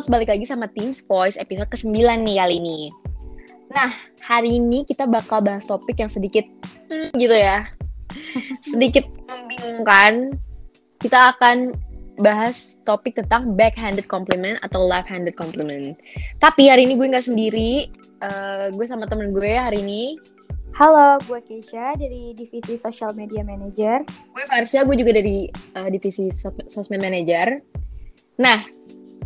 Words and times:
Pearls, 0.00 0.16
balik 0.16 0.32
lagi 0.32 0.48
sama 0.48 0.64
Teens 0.72 1.04
Voice 1.04 1.36
episode 1.36 1.68
ke-9 1.76 1.92
nih 2.24 2.40
kali 2.40 2.56
ini. 2.56 2.88
Nah, 3.68 3.92
hari 4.24 4.56
ini 4.56 4.88
kita 4.88 5.04
bakal 5.04 5.44
bahas 5.44 5.68
topik 5.68 6.00
yang 6.00 6.08
sedikit 6.08 6.48
hmm, 6.88 7.12
gitu 7.20 7.36
ya. 7.36 7.68
sedikit 8.72 9.04
membingungkan. 9.28 10.40
Kita 11.04 11.36
akan 11.36 11.76
bahas 12.16 12.80
topik 12.88 13.20
tentang 13.20 13.52
backhanded 13.60 14.08
compliment 14.08 14.56
atau 14.64 14.80
left-handed 14.80 15.36
compliment. 15.36 15.92
Tapi 16.40 16.72
hari 16.72 16.88
ini 16.88 16.96
gue 16.96 17.04
nggak 17.04 17.28
sendiri, 17.28 17.92
uh, 18.24 18.72
gue 18.72 18.86
sama 18.88 19.04
temen 19.04 19.36
gue 19.36 19.52
hari 19.52 19.84
ini. 19.84 20.16
Halo, 20.80 21.20
gue 21.28 21.44
Keisha 21.44 21.92
dari 22.00 22.32
divisi 22.32 22.80
Social 22.80 23.12
Media 23.12 23.44
Manager. 23.44 24.00
Gue 24.08 24.44
Farsha, 24.48 24.80
gue 24.80 24.96
juga 24.96 25.12
dari 25.12 25.52
uh, 25.76 25.92
divisi 25.92 26.32
Sosmed 26.32 27.04
Manager. 27.04 27.60
Nah, 28.40 28.64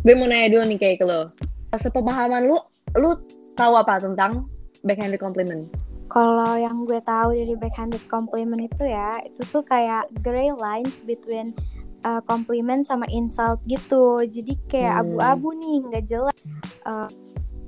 gue 0.05 0.13
mau 0.13 0.29
nanya 0.29 0.53
dulu 0.53 0.63
nih 0.69 0.77
kayak 0.77 0.97
ke 1.01 1.05
lo. 1.09 1.33
Sepemahaman 1.73 2.45
lu, 2.45 2.61
lu 2.93 3.17
tahu 3.57 3.73
apa 3.73 3.97
tentang 3.97 4.45
backhanded 4.85 5.17
compliment? 5.17 5.65
Kalau 6.13 6.53
yang 6.55 6.85
gue 6.85 7.01
tahu 7.01 7.33
dari 7.33 7.57
backhanded 7.57 8.05
compliment 8.05 8.61
itu 8.61 8.85
ya, 8.85 9.17
itu 9.25 9.41
tuh 9.49 9.65
kayak 9.65 10.05
gray 10.21 10.53
lines 10.53 11.01
between 11.09 11.57
uh, 12.05 12.21
compliment 12.21 12.85
sama 12.85 13.09
insult 13.09 13.57
gitu. 13.65 14.21
Jadi 14.29 14.53
kayak 14.69 14.93
hmm. 14.93 15.01
abu-abu 15.01 15.57
nih, 15.57 15.75
nggak 15.89 16.05
jelas. 16.05 16.37
Uh, 16.85 17.09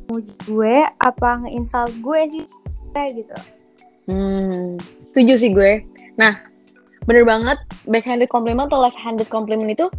muji 0.08 0.38
gue 0.48 0.88
apa 1.04 1.30
nge-insult 1.44 1.92
gue 2.00 2.20
sih 2.32 2.44
kayak 2.96 3.12
gitu. 3.18 3.36
Hmm, 4.08 4.80
setuju 5.12 5.34
sih 5.36 5.52
gue. 5.52 5.84
Nah, 6.16 6.38
bener 7.10 7.26
banget 7.28 7.60
backhanded 7.90 8.30
compliment 8.32 8.70
atau 8.72 8.80
left-handed 8.86 9.28
compliment 9.28 9.68
itu 9.68 9.90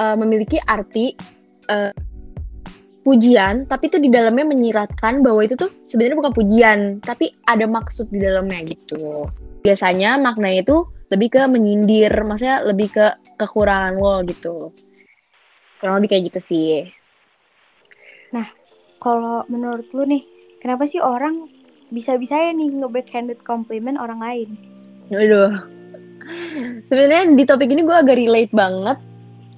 uh, 0.00 0.16
memiliki 0.16 0.56
arti 0.64 1.18
uh, 1.70 1.94
pujian, 3.00 3.64
tapi 3.64 3.88
itu 3.88 3.96
di 3.96 4.12
dalamnya 4.12 4.44
menyiratkan 4.44 5.24
bahwa 5.24 5.40
itu 5.40 5.56
tuh 5.56 5.72
sebenarnya 5.88 6.18
bukan 6.20 6.34
pujian, 6.36 6.78
tapi 7.00 7.32
ada 7.48 7.64
maksud 7.64 8.12
di 8.12 8.20
dalamnya 8.20 8.74
gitu. 8.76 9.24
Biasanya 9.64 10.20
maknanya 10.20 10.60
itu 10.66 10.76
lebih 11.10 11.28
ke 11.32 11.42
menyindir, 11.48 12.12
maksudnya 12.22 12.60
lebih 12.62 12.92
ke 12.92 13.06
kekurangan 13.40 13.96
lo 13.96 14.20
gitu. 14.28 14.70
Kurang 15.80 16.02
lebih 16.02 16.12
kayak 16.12 16.24
gitu 16.30 16.40
sih. 16.44 16.92
Nah, 18.36 18.46
kalau 19.00 19.48
menurut 19.48 19.88
lu 19.96 20.04
nih, 20.04 20.22
kenapa 20.60 20.84
sih 20.84 21.00
orang 21.00 21.48
bisa-bisa 21.90 22.36
ya 22.38 22.52
nih 22.54 22.68
nge-backhanded 22.78 23.40
compliment 23.42 23.98
orang 23.98 24.20
lain? 24.22 24.48
Aduh. 25.10 25.56
Sebenarnya 26.86 27.34
di 27.34 27.42
topik 27.42 27.74
ini 27.74 27.82
gue 27.82 27.96
agak 27.96 28.14
relate 28.14 28.54
banget 28.54 28.98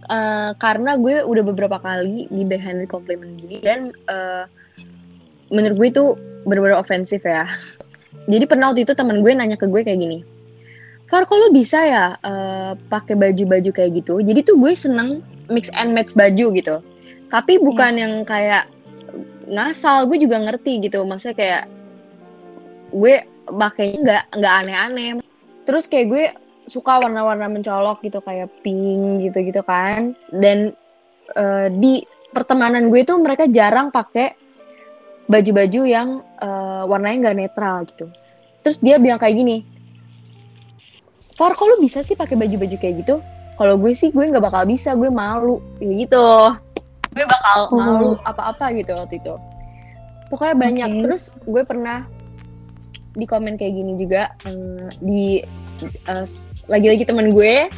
uh, 0.08 0.56
karena 0.58 0.96
gue 0.98 1.22
udah 1.22 1.44
beberapa 1.46 1.78
kali 1.78 2.26
di 2.30 2.42
backhanded 2.46 2.88
compliment 2.88 3.38
gini 3.38 3.62
dan 3.62 3.90
uh, 4.08 4.48
menurut 5.52 5.76
gue 5.78 5.88
itu 5.92 6.04
benar-benar 6.48 6.80
ofensif 6.80 7.22
ya. 7.22 7.46
Jadi 8.32 8.44
pernah 8.46 8.70
waktu 8.70 8.86
itu 8.86 8.94
teman 8.94 9.22
gue 9.22 9.32
nanya 9.34 9.58
ke 9.58 9.66
gue 9.66 9.82
kayak 9.82 9.98
gini, 9.98 10.22
Far, 11.12 11.28
lo 11.28 11.52
bisa 11.52 11.76
ya 11.84 12.16
uh, 12.24 12.72
pakai 12.88 13.12
baju-baju 13.20 13.68
kayak 13.68 14.00
gitu? 14.00 14.24
Jadi 14.24 14.48
tuh 14.48 14.56
gue 14.56 14.72
seneng 14.72 15.20
mix 15.52 15.68
and 15.76 15.92
match 15.92 16.16
baju 16.16 16.56
gitu. 16.56 16.80
Tapi 17.28 17.60
bukan 17.60 18.00
yang 18.00 18.14
kayak 18.24 18.64
ngasal, 19.44 20.08
gue 20.08 20.16
juga 20.16 20.40
ngerti 20.40 20.80
gitu. 20.80 21.04
Maksudnya 21.04 21.36
kayak 21.36 21.62
gue 22.96 23.28
pakainya 23.44 23.98
nggak 24.00 24.24
nggak 24.40 24.54
aneh-aneh. 24.64 25.10
Terus 25.68 25.84
kayak 25.84 26.06
gue 26.08 26.24
suka 26.66 27.02
warna-warna 27.02 27.50
mencolok 27.50 28.02
gitu 28.06 28.22
kayak 28.22 28.50
pink 28.62 29.28
gitu-gitu 29.28 29.62
kan. 29.64 30.14
Dan 30.30 30.74
uh, 31.34 31.66
di 31.70 32.02
pertemanan 32.32 32.88
gue 32.88 33.02
tuh 33.04 33.20
mereka 33.20 33.46
jarang 33.50 33.92
pakai 33.92 34.34
baju-baju 35.30 35.80
yang 35.86 36.08
uh, 36.42 36.84
warnanya 36.88 37.30
nggak 37.30 37.38
netral 37.38 37.76
gitu. 37.86 38.06
Terus 38.62 38.78
dia 38.78 38.98
bilang 38.98 39.18
kayak 39.18 39.36
gini 39.38 39.58
Far 41.42 41.56
kok 41.56 41.64
lu 41.64 41.80
bisa 41.80 42.04
sih 42.04 42.14
pakai 42.14 42.36
baju-baju 42.36 42.76
kayak 42.76 43.02
gitu? 43.04 43.18
Kalau 43.56 43.74
gue 43.80 43.92
sih 43.96 44.12
gue 44.12 44.24
nggak 44.30 44.44
bakal 44.46 44.68
bisa 44.68 44.92
gue 44.94 45.08
malu. 45.08 45.58
Kayak 45.80 46.06
gitu. 46.06 46.26
Gue 47.12 47.24
bakal 47.26 47.58
oh. 47.72 47.78
malu 47.80 48.10
apa-apa 48.22 48.72
gitu 48.76 48.92
waktu 48.94 49.18
itu. 49.18 49.34
Pokoknya 50.28 50.56
banyak. 50.56 50.90
Okay. 50.92 51.02
terus 51.02 51.22
gue 51.44 51.62
pernah 51.64 52.04
di 53.12 53.26
komen 53.28 53.60
kayak 53.60 53.74
gini 53.76 53.92
juga 54.00 54.32
um, 54.48 54.88
di 55.04 55.44
uh, 56.08 56.26
lagi-lagi 56.70 57.06
temen 57.08 57.34
gue 57.34 57.70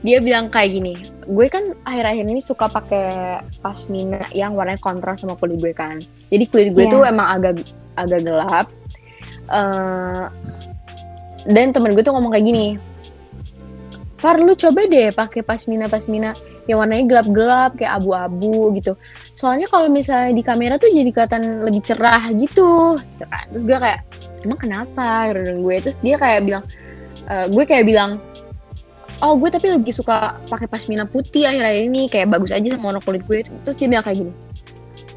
dia 0.00 0.18
bilang 0.24 0.48
kayak 0.48 0.80
gini 0.80 0.94
gue 1.28 1.46
kan 1.52 1.76
akhir-akhir 1.84 2.24
ini 2.24 2.42
suka 2.42 2.66
pakai 2.72 3.40
pasmina 3.60 4.24
yang 4.32 4.56
warnanya 4.56 4.80
kontras 4.80 5.20
sama 5.20 5.36
kulit 5.36 5.60
gue 5.60 5.72
kan 5.76 6.00
jadi 6.32 6.44
kulit 6.48 6.68
gue 6.72 6.84
yeah. 6.88 6.92
tuh 6.92 7.02
emang 7.04 7.28
agak 7.28 7.54
agak 8.00 8.20
gelap 8.24 8.66
uh, 9.52 10.32
dan 11.44 11.72
temen 11.76 11.92
gue 11.92 12.02
tuh 12.02 12.16
ngomong 12.16 12.32
kayak 12.32 12.48
gini 12.48 12.66
Far 14.20 14.36
lu 14.36 14.52
coba 14.52 14.84
deh 14.84 15.08
pakai 15.16 15.40
pasmina 15.40 15.88
pasmina 15.88 16.36
yang 16.68 16.76
warnanya 16.76 17.08
gelap-gelap 17.08 17.70
kayak 17.80 18.04
abu-abu 18.04 18.68
gitu. 18.76 18.92
Soalnya 19.32 19.64
kalau 19.72 19.88
misalnya 19.88 20.36
di 20.36 20.44
kamera 20.44 20.76
tuh 20.76 20.92
jadi 20.92 21.08
kelihatan 21.08 21.64
lebih 21.64 21.80
cerah 21.80 22.28
gitu. 22.36 23.00
Terus 23.18 23.64
gue 23.64 23.78
kayak 23.80 24.04
emang 24.44 24.60
kenapa? 24.60 25.32
Dan 25.32 25.64
gue 25.64 25.76
terus 25.80 25.96
dia 26.04 26.20
kayak 26.20 26.44
bilang 26.44 26.64
uh, 27.30 27.46
gue 27.46 27.64
kayak 27.64 27.86
bilang 27.86 28.18
oh 29.22 29.38
gue 29.38 29.48
tapi 29.48 29.70
lagi 29.70 29.94
suka 29.94 30.36
pakai 30.50 30.66
pasmina 30.66 31.06
putih 31.06 31.46
akhir-akhir 31.46 31.82
ini 31.86 32.10
kayak 32.10 32.34
bagus 32.34 32.50
aja 32.50 32.76
sama 32.76 32.92
warna 32.92 33.00
kulit 33.00 33.22
gue 33.24 33.46
terus 33.64 33.78
dia 33.78 33.88
bilang 33.88 34.04
kayak 34.04 34.26
gini 34.26 34.34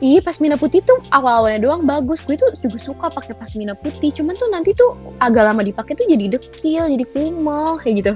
Iya 0.03 0.19
pasmina 0.19 0.59
putih 0.59 0.83
tuh 0.83 0.99
awal-awalnya 1.15 1.63
doang 1.63 1.87
bagus. 1.87 2.19
Gue 2.27 2.35
tuh 2.35 2.51
juga 2.59 2.75
suka 2.75 3.07
pakai 3.07 3.39
pasmina 3.39 3.71
putih. 3.71 4.11
Cuman 4.11 4.35
tuh 4.35 4.51
nanti 4.51 4.75
tuh 4.75 4.99
agak 5.23 5.47
lama 5.47 5.63
dipakai 5.63 5.95
tuh 5.95 6.03
jadi 6.11 6.27
dekil, 6.27 6.91
jadi 6.91 7.07
kumel 7.07 7.79
kayak 7.79 7.95
gitu. 8.03 8.13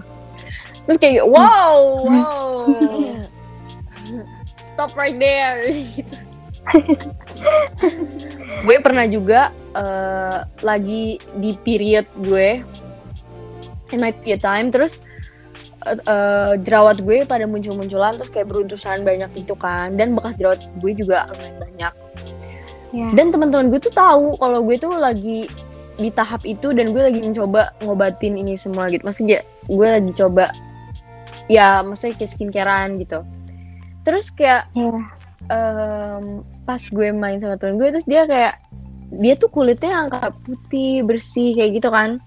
Terus 0.83 0.99
kayak 0.99 1.23
wow, 1.23 2.03
wow. 2.03 2.67
Stop 4.75 4.99
right 4.99 5.15
there 5.15 5.63
gitu. 5.95 6.19
gue 8.67 8.77
pernah 8.83 9.07
juga 9.07 9.55
uh, 9.71 10.43
lagi 10.59 11.23
di 11.39 11.55
period 11.63 12.03
gue 12.19 12.59
in 13.91 13.99
my 14.03 14.11
free 14.23 14.37
time 14.39 14.69
terus 14.69 15.03
uh, 15.85 15.97
uh, 16.07 16.53
jerawat 16.61 17.01
gue 17.03 17.23
pada 17.23 17.45
muncul-munculan 17.47 18.19
terus 18.19 18.31
kayak 18.31 18.51
beruntusan 18.51 19.03
banyak 19.07 19.31
itu 19.37 19.53
kan 19.57 19.95
dan 19.95 20.13
bekas 20.17 20.35
jerawat 20.35 20.63
gue 20.79 20.91
juga 20.95 21.29
lumayan 21.33 21.55
banyak 21.61 21.93
yeah. 22.95 23.11
dan 23.13 23.31
teman-teman 23.31 23.71
gue 23.71 23.79
tuh 23.81 23.93
tahu 23.93 24.35
kalau 24.39 24.63
gue 24.63 24.77
tuh 24.79 24.93
lagi 24.95 25.47
di 25.97 26.13
tahap 26.13 26.45
itu 26.45 26.71
dan 26.77 26.93
gue 26.93 27.01
lagi 27.01 27.19
mencoba 27.19 27.73
ngobatin 27.81 28.37
ini 28.37 28.53
semua 28.53 28.87
gitu 28.93 29.01
maksudnya 29.01 29.41
gue 29.65 29.87
lagi 29.87 30.11
coba 30.13 30.53
ya 31.49 31.81
maksudnya 31.81 32.21
kayak 32.21 32.31
skincarean 32.37 33.01
gitu 33.01 33.25
terus 34.05 34.29
kayak 34.31 34.69
yeah. 34.77 34.93
Iya. 34.93 35.01
um, 35.51 36.25
pas 36.67 36.79
gue 36.79 37.07
main 37.15 37.39
sama 37.39 37.57
temen 37.57 37.81
gue 37.81 37.89
terus 37.91 38.07
dia 38.07 38.27
kayak 38.29 38.61
dia 39.07 39.33
tuh 39.39 39.47
kulitnya 39.47 40.07
angka 40.07 40.35
putih 40.43 41.01
bersih 41.07 41.55
kayak 41.55 41.79
gitu 41.79 41.89
kan 41.89 42.19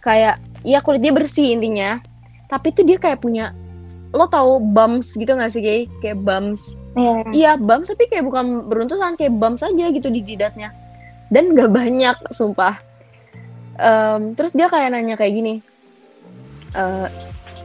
kayak 0.00 0.40
ya 0.64 0.80
kulit 0.84 1.00
dia 1.04 1.12
bersih 1.14 1.56
intinya. 1.56 2.00
Tapi 2.50 2.74
tuh 2.74 2.82
dia 2.82 2.98
kayak 2.98 3.22
punya 3.22 3.54
lo 4.10 4.26
tau 4.26 4.58
bumps 4.58 5.14
gitu 5.14 5.38
gak 5.38 5.54
sih 5.54 5.62
kayak 5.62 5.86
kayak 6.02 6.18
bumps 6.26 6.74
yeah. 6.98 7.22
iya 7.30 7.50
bumps 7.54 7.94
tapi 7.94 8.10
kayak 8.10 8.26
bukan 8.26 8.66
beruntusan 8.66 9.14
kayak 9.14 9.38
bumps 9.38 9.62
aja 9.62 9.86
gitu 9.94 10.10
di 10.10 10.20
jidatnya. 10.24 10.74
Dan 11.30 11.54
gak 11.54 11.70
banyak 11.70 12.18
sumpah. 12.34 12.74
Um, 13.78 14.34
terus 14.34 14.50
dia 14.50 14.66
kayak 14.66 14.92
nanya 14.92 15.14
kayak 15.14 15.38
gini. 15.38 15.54
Uh, 16.74 17.06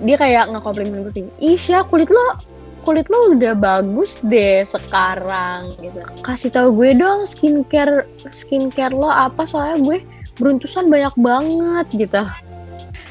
dia 0.02 0.18
kayak 0.20 0.52
ngekomplimen 0.52 1.08
gue 1.08 1.30
Isya 1.40 1.88
kulit 1.88 2.12
lo 2.12 2.42
kulit 2.86 3.10
lo 3.10 3.34
udah 3.34 3.58
bagus 3.58 4.22
deh 4.22 4.62
sekarang 4.62 5.74
gitu. 5.81 6.00
Kasih 6.22 6.54
tahu 6.54 6.70
gue 6.78 6.94
dong 6.94 7.26
skincare 7.26 8.06
skincare 8.30 8.94
lo 8.94 9.10
apa 9.10 9.50
soalnya 9.50 9.81
gue 9.81 9.98
beruntusan 10.40 10.92
banyak 10.92 11.16
banget 11.20 11.88
gitu. 12.08 12.24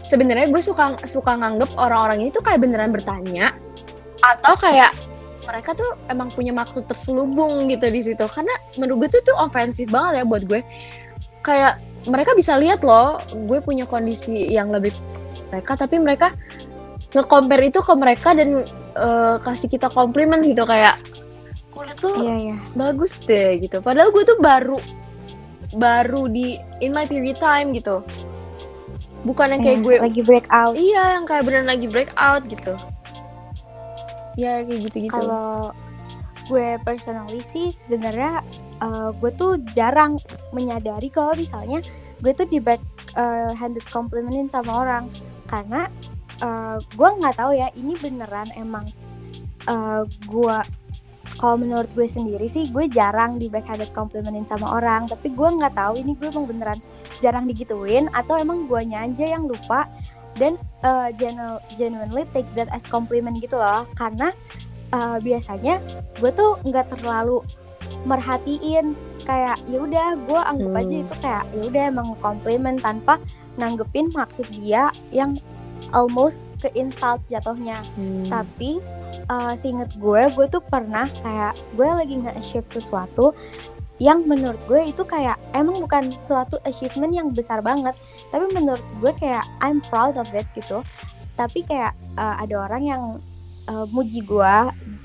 Sebenarnya 0.04 0.52
gue 0.52 0.62
suka 0.62 1.00
suka 1.08 1.36
nganggep 1.40 1.72
orang-orang 1.80 2.28
ini 2.28 2.30
tuh 2.30 2.44
kayak 2.44 2.60
beneran 2.60 2.92
bertanya 2.92 3.56
atau 4.24 4.56
kayak 4.56 4.92
mereka 5.44 5.76
tuh 5.76 5.96
emang 6.08 6.32
punya 6.32 6.56
maksud 6.56 6.88
terselubung 6.88 7.68
gitu 7.68 7.88
di 7.88 8.00
situ. 8.04 8.24
Karena 8.28 8.52
menurut 8.76 9.08
gue 9.08 9.20
tuh 9.20 9.32
tuh 9.32 9.36
ofensif 9.40 9.88
banget 9.88 10.22
ya 10.22 10.24
buat 10.28 10.44
gue. 10.44 10.60
Kayak 11.44 11.80
mereka 12.04 12.36
bisa 12.36 12.56
lihat 12.60 12.84
loh 12.84 13.20
gue 13.32 13.58
punya 13.64 13.88
kondisi 13.88 14.52
yang 14.52 14.68
lebih 14.68 14.92
mereka 15.48 15.76
tapi 15.76 15.96
mereka 16.00 16.36
nge-compare 17.14 17.70
itu 17.70 17.80
ke 17.80 17.94
mereka 17.94 18.34
dan 18.34 18.66
uh, 18.98 19.38
kasih 19.40 19.70
kita 19.70 19.88
komplimen 19.88 20.42
gitu 20.42 20.66
kayak 20.66 20.98
kulit 21.70 21.96
tuh 21.98 22.14
iya, 22.22 22.34
iya. 22.52 22.56
bagus 22.74 23.18
deh 23.22 23.58
gitu. 23.62 23.82
Padahal 23.82 24.10
gue 24.10 24.22
tuh 24.26 24.38
baru 24.38 24.78
baru 25.76 26.30
di 26.30 26.58
in 26.80 26.94
my 26.94 27.04
period 27.06 27.38
time 27.42 27.74
gitu. 27.74 28.00
Bukan 29.24 29.56
yang 29.56 29.62
kayak 29.64 29.78
eh, 29.80 29.82
gue 29.82 29.94
lagi 30.04 30.20
break 30.20 30.46
out 30.52 30.76
iya 30.76 31.16
yang 31.16 31.24
kayak 31.24 31.48
beneran 31.48 31.68
lagi 31.68 31.88
break 31.88 32.12
out 32.20 32.44
gitu. 32.46 32.76
Ya 34.36 34.60
kayak 34.66 34.90
gitu 34.90 34.96
gitu 35.08 35.14
kalau 35.14 35.72
gue 36.44 36.76
personally 36.84 37.40
sih 37.40 37.72
sebenarnya 37.72 38.44
uh, 38.84 39.16
gue 39.16 39.32
tuh 39.32 39.56
jarang 39.72 40.20
menyadari 40.52 41.08
kalau 41.08 41.32
misalnya 41.32 41.80
gue 42.20 42.32
tuh 42.36 42.44
di 42.44 42.60
back 42.60 42.80
uh, 43.16 43.56
handed 43.56 43.84
complimentin 43.88 44.50
sama 44.50 44.84
orang. 44.84 45.08
Karena 45.48 45.88
uh, 46.44 46.76
gue 46.82 47.08
nggak 47.08 47.40
tahu 47.40 47.56
ya 47.56 47.72
ini 47.72 47.96
beneran 47.96 48.52
emang 48.60 48.92
uh, 49.68 50.04
gue 50.28 50.56
kalau 51.44 51.60
menurut 51.60 51.92
gue 51.92 52.08
sendiri 52.08 52.48
sih 52.48 52.72
gue 52.72 52.88
jarang 52.88 53.36
di 53.36 53.52
backhanded 53.52 53.92
complimentin 53.92 54.48
sama 54.48 54.80
orang. 54.80 55.04
Tapi 55.12 55.28
gue 55.28 55.44
nggak 55.44 55.76
tahu 55.76 56.00
ini 56.00 56.16
gue 56.16 56.32
emang 56.32 56.48
beneran 56.48 56.80
jarang 57.20 57.44
digituin 57.44 58.08
atau 58.16 58.40
emang 58.40 58.64
gue 58.64 58.80
aja 58.80 59.24
yang 59.28 59.44
lupa. 59.44 59.84
Dan 60.40 60.56
uh, 60.80 61.12
genuinely 61.76 62.24
take 62.32 62.48
that 62.56 62.72
as 62.72 62.88
compliment 62.88 63.36
gitu 63.44 63.60
loh. 63.60 63.84
Karena 63.92 64.32
uh, 64.96 65.20
biasanya 65.20 65.84
gue 66.16 66.32
tuh 66.32 66.56
nggak 66.64 66.96
terlalu 66.96 67.44
merhatiin. 68.08 68.96
Kayak 69.28 69.60
ya 69.68 69.84
udah 69.84 70.16
gue 70.24 70.40
anggap 70.40 70.72
hmm. 70.72 70.80
aja 70.80 70.96
itu 70.96 71.14
kayak 71.20 71.44
ya 71.52 71.62
udah 71.68 71.82
emang 71.92 72.08
komplimen 72.24 72.80
tanpa 72.80 73.20
nanggepin 73.60 74.08
maksud 74.16 74.48
dia 74.48 74.88
yang 75.12 75.36
almost 75.92 76.48
ke 76.64 76.72
insult 76.72 77.20
jatuhnya. 77.28 77.84
Hmm. 78.00 78.32
tapi 78.32 78.80
uh, 79.28 79.52
seinget 79.56 79.90
gue 79.96 80.22
gue 80.32 80.46
tuh 80.48 80.62
pernah 80.64 81.08
kayak 81.22 81.54
gue 81.76 81.88
lagi 81.88 82.14
nge-achieve 82.20 82.68
sesuatu 82.68 83.32
yang 84.02 84.26
menurut 84.26 84.58
gue 84.66 84.90
itu 84.90 85.02
kayak 85.06 85.38
emang 85.54 85.78
bukan 85.78 86.10
suatu 86.26 86.58
achievement 86.66 87.14
yang 87.14 87.30
besar 87.30 87.62
banget. 87.62 87.94
Tapi 88.34 88.50
menurut 88.50 88.82
gue 88.98 89.12
kayak 89.14 89.46
I'm 89.62 89.78
proud 89.86 90.18
of 90.18 90.26
it 90.34 90.46
gitu. 90.58 90.82
Tapi 91.38 91.62
kayak 91.62 91.94
uh, 92.18 92.42
ada 92.42 92.66
orang 92.66 92.82
yang 92.82 93.02
uh, 93.70 93.86
muji 93.86 94.26
gue 94.26 94.54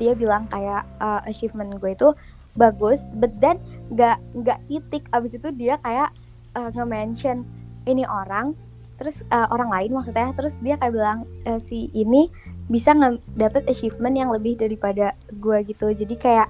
dia 0.01 0.18
bilang 0.18 0.50
kayak 0.50 0.89
uh, 0.98 1.22
achievement 1.30 1.77
gue 1.77 1.94
itu 1.94 2.10
bagus 2.57 3.06
but 3.13 3.30
then 3.38 3.62
nggak 3.94 4.18
nggak 4.33 4.60
titik. 4.65 5.06
Abis 5.13 5.38
itu 5.38 5.54
dia 5.54 5.77
kayak 5.86 6.10
uh, 6.57 6.74
nge-mention 6.74 7.45
ini 7.86 8.10
orang 8.10 8.57
terus 8.98 9.22
uh, 9.30 9.48
orang 9.54 9.69
lain 9.69 9.94
maksudnya. 9.94 10.33
Terus 10.33 10.57
dia 10.60 10.75
kayak 10.75 10.92
bilang 10.92 11.19
e, 11.48 11.56
si 11.63 11.88
ini 11.95 12.27
bisa 12.69 12.94
dapet 13.33 13.66
achievement 13.66 14.16
yang 14.16 14.30
lebih 14.30 14.56
daripada 14.56 15.18
gue 15.33 15.57
gitu. 15.66 15.89
Jadi 15.89 16.16
kayak 16.16 16.48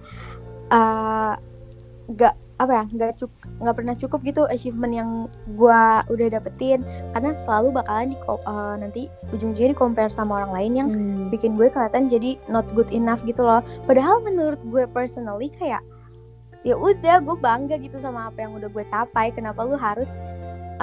uh, 0.69 1.33
nggak 2.09 2.35
apa 2.59 2.71
ya 2.75 2.83
nggak 2.91 3.11
cukup 3.15 3.39
nggak 3.63 3.75
pernah 3.75 3.95
cukup 3.95 4.19
gitu 4.27 4.41
achievement 4.51 4.93
yang 4.93 5.09
gue 5.55 5.81
udah 6.11 6.27
dapetin. 6.27 6.83
Karena 7.15 7.31
selalu 7.31 7.79
bakalan 7.79 8.11
di 8.11 8.17
uh, 8.27 8.75
nanti 8.75 9.07
ujung-ujungnya 9.31 9.71
di 9.71 9.77
compare 9.79 10.11
sama 10.11 10.43
orang 10.43 10.51
lain 10.51 10.71
yang 10.75 10.89
hmm. 10.91 11.31
bikin 11.31 11.55
gue 11.55 11.71
kelihatan 11.71 12.11
jadi 12.11 12.35
not 12.51 12.67
good 12.75 12.91
enough 12.91 13.23
gitu 13.23 13.41
loh. 13.41 13.63
Padahal 13.87 14.19
menurut 14.19 14.59
gue 14.67 14.83
personally 14.91 15.47
kayak 15.55 15.79
ya 16.67 16.75
udah 16.75 17.23
gue 17.23 17.39
bangga 17.39 17.79
gitu 17.79 17.95
sama 18.03 18.27
apa 18.27 18.43
yang 18.43 18.59
udah 18.59 18.67
gue 18.67 18.83
capai. 18.91 19.31
Kenapa 19.31 19.63
lu 19.63 19.79
harus 19.79 20.11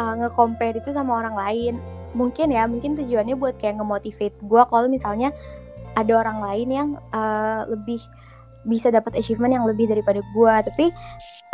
uh, 0.00 0.14
nge-compare 0.16 0.80
itu 0.80 0.88
sama 0.96 1.20
orang 1.20 1.36
lain 1.36 1.76
mungkin 2.16 2.48
ya 2.48 2.64
mungkin 2.64 2.96
tujuannya 2.96 3.36
buat 3.36 3.60
kayak 3.60 3.76
nge-motivate 3.76 4.40
gue 4.40 4.62
kalau 4.72 4.88
misalnya 4.88 5.36
ada 5.92 6.12
orang 6.16 6.40
lain 6.40 6.68
yang 6.72 6.88
uh, 7.12 7.68
lebih 7.68 8.00
bisa 8.66 8.90
dapat 8.90 9.20
achievement 9.20 9.54
yang 9.54 9.64
lebih 9.68 9.86
daripada 9.86 10.24
gue 10.24 10.54
tapi 10.66 10.86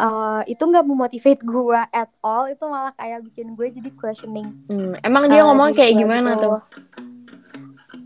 uh, 0.00 0.41
itu 0.49 0.62
nggak 0.62 0.87
memotivate 0.87 1.43
gue 1.44 1.81
at 1.93 2.09
all 2.25 2.49
itu 2.49 2.64
malah 2.64 2.94
kayak 2.97 3.20
bikin 3.29 3.53
gue 3.53 3.69
jadi 3.69 3.91
questioning. 3.99 4.49
Hmm, 4.73 4.97
emang 5.05 5.29
dia 5.29 5.44
uh, 5.44 5.53
ngomong 5.53 5.76
kayak 5.76 5.99
gimana 6.00 6.32
gitu. 6.35 6.49
tuh? 6.49 6.61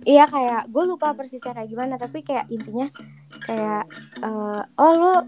Iya 0.06 0.24
kayak 0.30 0.70
gue 0.70 0.84
lupa 0.86 1.14
persisnya 1.18 1.50
kayak 1.54 1.70
gimana 1.70 1.94
tapi 1.98 2.22
kayak 2.22 2.46
intinya 2.50 2.86
kayak 3.42 3.90
uh, 4.22 4.62
oh 4.78 4.92
lo 4.94 5.14
uh, 5.14 5.18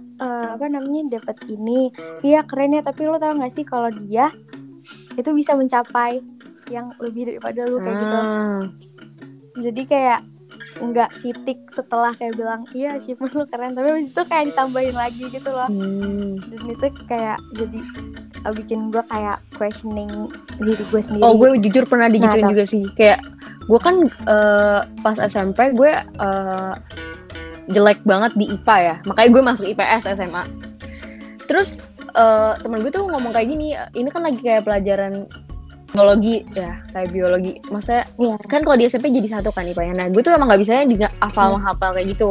apa 0.54 0.66
namanya 0.70 1.18
dapat 1.18 1.38
ini. 1.50 1.90
Iya 2.22 2.46
keren 2.46 2.78
ya 2.78 2.82
tapi 2.82 3.06
lo 3.06 3.18
tau 3.18 3.34
gak 3.34 3.54
sih 3.54 3.66
kalau 3.66 3.90
dia 3.90 4.30
itu 5.18 5.30
bisa 5.34 5.58
mencapai 5.58 6.22
yang 6.68 6.92
lebih 7.02 7.32
daripada 7.32 7.66
lu 7.66 7.78
kayak 7.82 7.96
gitu. 7.98 8.18
Hmm. 8.18 8.60
jadi 9.58 9.82
kayak 9.90 10.20
nggak 10.78 11.10
titik 11.26 11.58
setelah 11.74 12.14
kayak 12.14 12.38
bilang 12.38 12.62
iya 12.70 12.94
achievement 12.94 13.34
lu 13.34 13.44
keren. 13.50 13.74
Tapi 13.74 13.88
habis 13.90 14.08
itu 14.14 14.22
kayak 14.22 14.44
ditambahin 14.54 14.96
lagi 14.96 15.24
gitu 15.28 15.50
loh. 15.50 15.68
Hmm. 15.68 16.38
dan 16.38 16.60
itu 16.70 16.86
kayak 17.10 17.38
jadi 17.58 17.80
uh, 18.46 18.54
bikin 18.54 18.94
gue 18.94 19.02
kayak 19.10 19.38
questioning 19.58 20.10
diri 20.62 20.84
gue 20.88 21.00
sendiri. 21.02 21.24
Oh 21.26 21.34
gue 21.34 21.58
jujur 21.58 21.84
pernah 21.84 22.06
digituin 22.06 22.46
nah, 22.46 22.52
juga 22.54 22.64
sih. 22.68 22.86
Kayak 22.94 23.26
gue 23.66 23.80
kan 23.82 24.06
uh, 24.30 24.86
pas 25.02 25.16
SMP 25.18 25.74
gue 25.74 25.92
uh, 26.22 26.74
jelek 27.68 28.00
banget 28.06 28.32
di 28.38 28.54
IPA 28.54 28.76
ya. 28.78 28.96
Makanya 29.10 29.28
gue 29.34 29.42
masuk 29.42 29.66
IPS 29.66 30.04
SMA 30.14 30.68
terus 31.48 31.82
uh, 32.14 32.54
temen 32.60 32.84
gue 32.84 32.92
tuh 32.92 33.08
ngomong 33.08 33.32
kayak 33.32 33.48
gini 33.48 33.74
ini 33.96 34.08
kan 34.12 34.22
lagi 34.22 34.38
kayak 34.44 34.68
pelajaran 34.68 35.24
biologi 35.98 36.46
ya 36.54 36.78
kayak 36.94 37.10
biologi. 37.10 37.52
Maksudnya 37.74 38.06
yeah. 38.22 38.38
kan 38.46 38.62
kalau 38.62 38.78
di 38.78 38.86
SMP 38.86 39.10
jadi 39.10 39.26
satu 39.34 39.50
kan 39.50 39.66
nih 39.66 39.74
pak 39.74 39.90
nah 39.98 40.06
gue 40.06 40.22
tuh 40.22 40.30
emang 40.30 40.46
nggak 40.46 40.62
bisanya 40.62 40.84
di 40.86 40.96
hafal 41.18 41.58
yeah. 41.58 41.62
hafal 41.66 41.90
kayak 41.90 42.14
gitu. 42.14 42.30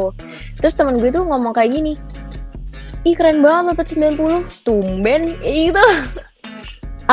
Terus 0.56 0.72
temen 0.72 0.96
gue 0.96 1.12
tuh 1.12 1.28
ngomong 1.28 1.52
kayak 1.52 1.76
gini 1.76 2.00
ih 3.06 3.14
keren 3.14 3.44
banget 3.44 3.76
dapat 3.76 3.86
90 4.16 4.64
tumben. 4.64 5.22
Itu 5.44 5.84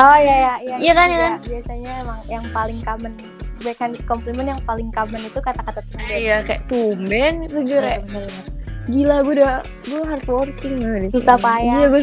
oh 0.00 0.16
iya 0.16 0.36
iya 0.40 0.54
iya. 0.64 0.76
Iya 0.80 0.92
kan 0.96 1.06
iya 1.12 1.18
kan? 1.20 1.32
biasanya 1.44 1.92
emang 2.00 2.20
yang 2.32 2.44
paling 2.56 2.78
common 2.80 3.12
backhand 3.60 3.96
compliment 4.08 4.48
yang 4.56 4.62
paling 4.64 4.88
common 4.96 5.20
itu 5.20 5.38
kata-kata 5.44 5.84
tumben. 5.92 6.08
Iya 6.08 6.40
kayak 6.40 6.62
tumben 6.72 7.34
itu 7.44 7.58
gue 7.68 7.80
kayak 7.84 8.02
gila 8.88 9.16
gue 9.28 9.34
udah 9.44 9.60
gue 9.84 10.00
hardworking. 10.08 10.74
Nih 10.80 11.12
susah 11.12 11.36
payah. 11.36 11.84
Iya 11.84 11.86
gue 11.92 12.00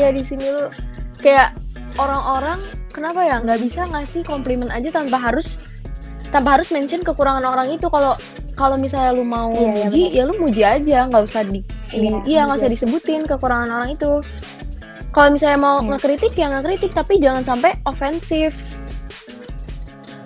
ya 0.00 0.08
di 0.08 0.22
sini 0.24 0.48
lu 0.48 0.72
kayak 1.20 1.52
orang-orang 2.00 2.60
kenapa 2.90 3.24
ya? 3.24 3.40
Nggak 3.40 3.60
bisa 3.62 3.80
ngasih 3.88 4.22
komplimen 4.26 4.68
aja 4.68 4.90
tanpa 4.90 5.16
harus 5.18 5.62
tanpa 6.30 6.58
harus 6.58 6.70
mention 6.70 7.02
kekurangan 7.02 7.42
orang 7.46 7.70
itu. 7.72 7.86
Kalau 7.90 8.14
kalau 8.54 8.76
misalnya 8.76 9.16
lu 9.16 9.24
mau 9.24 9.50
iya, 9.56 9.72
iya 9.72 9.72
muji 9.88 10.04
ya 10.12 10.22
lu 10.26 10.34
muji 10.38 10.62
aja. 10.62 10.98
Nggak 11.08 11.22
usah 11.26 11.42
di, 11.48 11.60
iya, 11.94 12.18
iya 12.26 12.40
nggak 12.46 12.60
usah 12.60 12.70
disebutin 12.70 13.22
kekurangan 13.24 13.70
orang 13.70 13.90
itu. 13.94 14.20
Kalau 15.10 15.30
misalnya 15.34 15.58
mau 15.58 15.76
iya. 15.82 15.88
ngekritik 15.96 16.32
ya 16.36 16.46
ngekritik. 16.52 16.92
Tapi 16.92 17.18
jangan 17.18 17.42
sampai 17.46 17.74
ofensif 17.86 18.54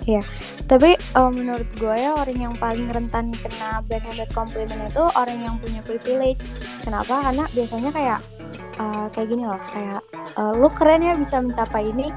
Iya, 0.05 0.21
tapi 0.69 0.93
uh, 1.17 1.33
menurut 1.33 1.65
gue 1.81 1.95
ya 1.97 2.13
orang 2.13 2.37
yang 2.37 2.53
paling 2.61 2.85
rentan 2.93 3.33
kena 3.41 3.81
backhanded 3.89 4.29
compliment 4.29 4.85
itu 4.85 5.01
orang 5.17 5.41
yang 5.41 5.57
punya 5.57 5.81
privilege. 5.81 6.61
Kenapa? 6.85 7.25
Karena 7.25 7.49
biasanya 7.49 7.89
kayak 7.89 8.19
uh, 8.77 9.09
kayak 9.09 9.27
gini 9.33 9.43
loh. 9.49 9.57
Kayak 9.57 10.01
uh, 10.37 10.53
lu 10.53 10.69
keren 10.77 11.01
ya 11.01 11.17
bisa 11.17 11.41
mencapai 11.41 11.89
ini 11.89 12.13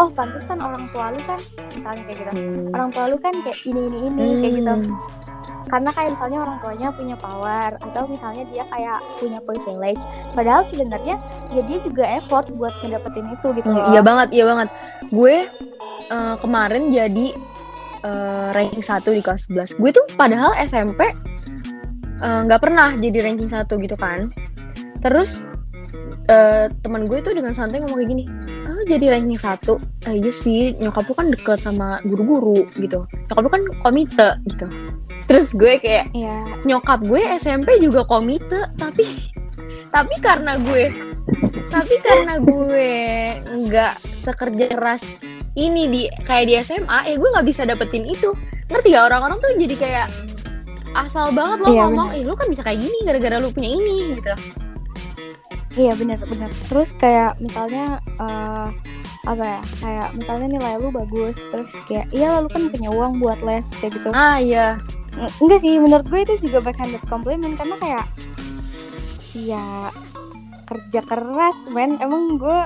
oh 0.00 0.08
pantesan 0.08 0.58
orang 0.64 0.88
tua 0.88 1.12
lu 1.12 1.20
kan 1.28 1.40
misalnya 1.76 2.02
kayak 2.08 2.18
gitu 2.24 2.32
hmm. 2.32 2.72
orang 2.72 2.88
tua 2.88 3.04
lu 3.12 3.16
kan 3.20 3.34
kayak 3.44 3.60
ini 3.68 3.80
ini 3.92 3.98
ini 4.08 4.24
hmm. 4.24 4.40
kayak 4.40 4.54
gitu 4.56 4.74
karena 5.70 5.90
kayak 5.94 6.10
misalnya 6.18 6.38
orang 6.42 6.56
tuanya 6.58 6.88
punya 6.90 7.16
power 7.20 7.70
atau 7.78 8.02
misalnya 8.10 8.42
dia 8.50 8.64
kayak 8.66 8.98
punya 9.22 9.38
privilege 9.44 10.02
padahal 10.34 10.66
sebenarnya 10.66 11.14
ya 11.54 11.62
dia 11.62 11.78
juga 11.84 12.04
effort 12.10 12.50
buat 12.56 12.74
ngedapetin 12.82 13.28
itu 13.30 13.48
gitu 13.54 13.68
hmm, 13.70 13.78
loh. 13.78 13.86
iya 13.94 14.00
banget 14.02 14.28
iya 14.34 14.44
banget 14.48 14.68
gue 15.12 15.36
uh, 16.10 16.36
kemarin 16.42 16.90
jadi 16.90 17.26
uh, 18.02 18.48
ranking 18.56 18.82
satu 18.82 19.14
di 19.14 19.22
kelas 19.22 19.46
11 19.52 19.78
gue 19.78 19.90
tuh 19.94 20.06
padahal 20.18 20.56
SMP 20.58 21.12
nggak 22.20 22.60
uh, 22.60 22.62
pernah 22.64 22.96
jadi 22.98 23.18
ranking 23.22 23.52
satu 23.52 23.78
gitu 23.78 23.94
kan 23.94 24.32
terus 25.04 25.46
uh, 26.26 26.66
teman 26.82 27.06
gue 27.06 27.22
tuh 27.22 27.36
dengan 27.36 27.54
santai 27.54 27.78
ngomong 27.78 28.00
kayak 28.00 28.10
gini 28.10 28.24
jadi 28.90 29.14
ranking 29.14 29.38
satu. 29.38 29.78
Ah, 30.06 30.14
iya 30.14 30.32
sih 30.34 30.74
nyokap 30.82 31.06
lu 31.06 31.14
kan 31.14 31.28
deket 31.30 31.62
sama 31.62 32.02
guru-guru 32.02 32.66
gitu. 32.74 33.06
Nyokap 33.30 33.42
lu 33.46 33.50
kan 33.50 33.62
komite 33.86 34.28
gitu. 34.50 34.66
Terus 35.30 35.54
gue 35.54 35.78
kayak 35.78 36.10
yeah. 36.10 36.42
nyokap 36.66 37.06
gue 37.06 37.22
SMP 37.38 37.78
juga 37.78 38.02
komite 38.02 38.66
tapi 38.74 39.06
tapi 39.94 40.14
karena 40.18 40.58
gue 40.58 40.90
tapi 41.70 41.94
karena 42.02 42.42
gue 42.42 42.88
nggak 43.46 43.94
sekerja 44.02 44.74
keras 44.74 45.22
ini 45.54 45.86
di 45.86 46.02
kayak 46.26 46.44
di 46.50 46.54
SMA 46.62 46.98
ya 47.06 47.14
gue 47.14 47.28
nggak 47.30 47.46
bisa 47.46 47.62
dapetin 47.62 48.02
itu. 48.02 48.34
Ngerti 48.70 48.94
gak 48.94 49.10
orang-orang 49.10 49.42
tuh 49.42 49.50
jadi 49.58 49.74
kayak 49.74 50.08
asal 50.94 51.30
banget 51.30 51.58
lo 51.62 51.70
yeah, 51.70 51.86
ngomong 51.86 52.10
eh 52.14 52.22
lu 52.26 52.34
kan 52.34 52.50
bisa 52.50 52.66
kayak 52.66 52.82
gini 52.82 52.98
gara-gara 53.06 53.38
lu 53.38 53.54
punya 53.54 53.78
ini 53.78 54.18
gitu 54.18 54.34
iya 55.78 55.92
benar-benar 55.94 56.50
terus 56.66 56.90
kayak 56.98 57.38
misalnya 57.38 58.02
uh, 58.18 58.68
apa 59.28 59.44
ya 59.44 59.60
kayak 59.84 60.08
misalnya 60.16 60.48
nilai 60.48 60.74
lu 60.80 60.88
bagus 60.88 61.36
terus 61.52 61.70
kayak 61.84 62.08
iya 62.10 62.40
lu 62.40 62.48
kan 62.48 62.72
punya 62.72 62.88
uang 62.88 63.20
buat 63.20 63.38
les 63.44 63.68
kayak 63.78 64.00
gitu. 64.00 64.08
Ah 64.16 64.40
iya. 64.40 64.80
Enggak 65.42 65.60
sih 65.60 65.76
menurut 65.76 66.06
gue 66.08 66.20
itu 66.24 66.34
juga 66.48 66.64
backhanded 66.64 67.04
compliment 67.04 67.52
karena 67.52 67.76
kayak 67.76 68.06
ya 69.36 69.92
kerja 70.64 71.00
keras 71.04 71.56
men. 71.68 72.00
Emang 72.00 72.40
gue 72.40 72.60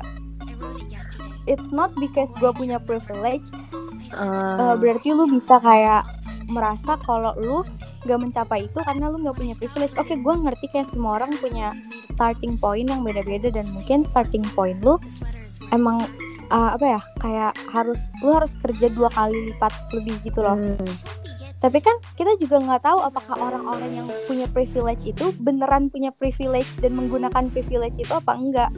it's 1.50 1.68
not 1.74 1.90
because 1.98 2.30
gue 2.38 2.54
punya 2.54 2.78
privilege 2.78 3.44
uh. 4.14 4.72
Uh, 4.72 4.74
berarti 4.78 5.10
lu 5.10 5.26
bisa 5.28 5.58
kayak 5.58 6.06
merasa 6.48 6.94
kalau 7.02 7.34
lu 7.40 7.58
gak 8.04 8.20
mencapai 8.20 8.68
itu 8.68 8.78
karena 8.84 9.08
lu 9.08 9.20
nggak 9.20 9.36
punya 9.36 9.54
privilege 9.56 9.94
oke 9.96 10.12
gue 10.12 10.34
ngerti 10.44 10.66
kayak 10.70 10.88
semua 10.88 11.18
orang 11.18 11.32
punya 11.40 11.72
starting 12.06 12.54
point 12.60 12.86
yang 12.86 13.00
beda-beda 13.02 13.48
dan 13.50 13.66
mungkin 13.72 14.04
starting 14.04 14.44
point 14.52 14.78
lu 14.84 15.00
emang 15.72 16.00
uh, 16.52 16.76
apa 16.76 16.86
ya 16.86 17.00
kayak 17.18 17.52
harus 17.72 18.00
lu 18.20 18.36
harus 18.36 18.52
kerja 18.60 18.92
dua 18.92 19.08
kali 19.10 19.52
lipat 19.52 19.72
lebih 19.92 20.16
gitu 20.22 20.40
loh 20.44 20.54
Hmm. 20.54 20.96
tapi 21.64 21.80
kan 21.80 21.96
kita 22.14 22.36
juga 22.36 22.60
nggak 22.60 22.82
tahu 22.84 22.98
apakah 23.00 23.40
orang-orang 23.40 24.04
yang 24.04 24.06
punya 24.28 24.44
privilege 24.52 25.08
itu 25.08 25.32
beneran 25.40 25.88
punya 25.88 26.12
privilege 26.12 26.76
dan 26.84 26.92
menggunakan 26.92 27.48
privilege 27.48 27.96
itu 27.96 28.12
apa 28.12 28.36
enggak 28.36 28.70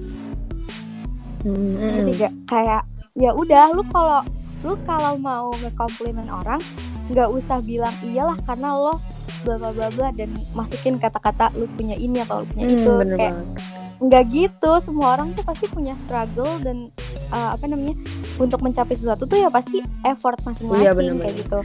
Hmm, 1.46 2.10
gak? 2.10 2.34
kayak 2.50 2.82
ya 3.14 3.30
udah 3.30 3.70
lu 3.70 3.86
kalau 3.94 4.22
lu 4.66 4.74
kalau 4.82 5.14
mau 5.14 5.54
ngekomplimen 5.62 6.26
orang 6.26 6.58
nggak 7.06 7.28
usah 7.28 7.62
bilang 7.62 7.94
iyalah 8.02 8.38
karena 8.42 8.72
lo 8.72 8.94
bla 9.42 9.56
bla 9.56 9.70
bla 9.70 9.88
bla 9.88 10.08
dan 10.10 10.28
masukin 10.52 10.96
kata-kata 10.96 11.54
lu 11.54 11.70
punya 11.70 11.94
ini 11.94 12.18
atau 12.20 12.42
lu 12.42 12.46
punya 12.48 12.64
Hmm, 12.64 12.76
itu 12.76 12.90
bener 12.92 13.16
kayak 13.16 13.34
nggak 13.96 14.24
gitu. 14.28 14.70
Semua 14.78 15.06
orang 15.10 15.32
tuh 15.32 15.40
pasti 15.40 15.66
punya 15.66 15.96
struggle 15.98 16.60
dan 16.60 16.92
uh, 17.30 17.50
apa 17.50 17.64
namanya 17.64 17.96
untuk 18.36 18.60
mencapai 18.60 18.92
sesuatu 18.92 19.24
tuh 19.24 19.38
ya 19.38 19.48
pasti 19.48 19.80
effort 20.02 20.36
Iya, 20.36 20.44
masing-masing 20.44 20.84
bener-bener. 20.92 21.22
kayak 21.22 21.34
gitu. 21.38 21.58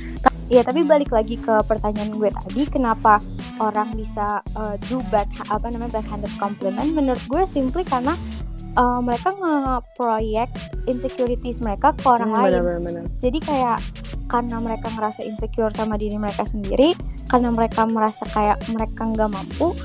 Iya 0.48 0.62
tapi 0.62 0.80
balik 0.84 1.10
lagi 1.10 1.36
ke 1.36 1.54
pertanyaan 1.64 2.12
gue 2.12 2.30
tadi 2.30 2.62
kenapa 2.66 3.20
orang 3.58 3.92
bisa 3.94 4.24
uh, 4.54 4.76
do 4.86 5.00
back 5.08 5.28
apa 5.46 5.68
namanya 5.68 5.98
backhanded 5.98 6.32
compliment? 6.38 6.92
Menurut 6.92 7.24
gue 7.26 7.44
simply 7.46 7.84
karena 7.84 8.16
uh, 8.74 9.00
mereka 9.00 9.32
nge-proyek 9.34 10.48
insecurities 10.86 11.60
mereka 11.60 11.92
ke 11.92 12.06
orang 12.06 12.30
Hmm, 12.30 12.38
lain. 12.38 12.48
bener, 12.48 12.64
bener, 12.64 12.80
bener. 12.82 13.04
jadi 13.18 13.40
kayak 13.42 13.78
karena 14.32 14.64
mereka 14.64 14.88
ngerasa 14.88 15.28
insecure 15.28 15.76
sama 15.76 16.00
diri 16.00 16.16
mereka 16.16 16.48
sendiri 16.48 16.96
karena 17.28 17.52
mereka 17.52 17.84
merasa 17.84 18.24
kayak 18.32 18.64
mereka 18.72 19.04
nggak 19.04 19.28
mampu 19.28 19.76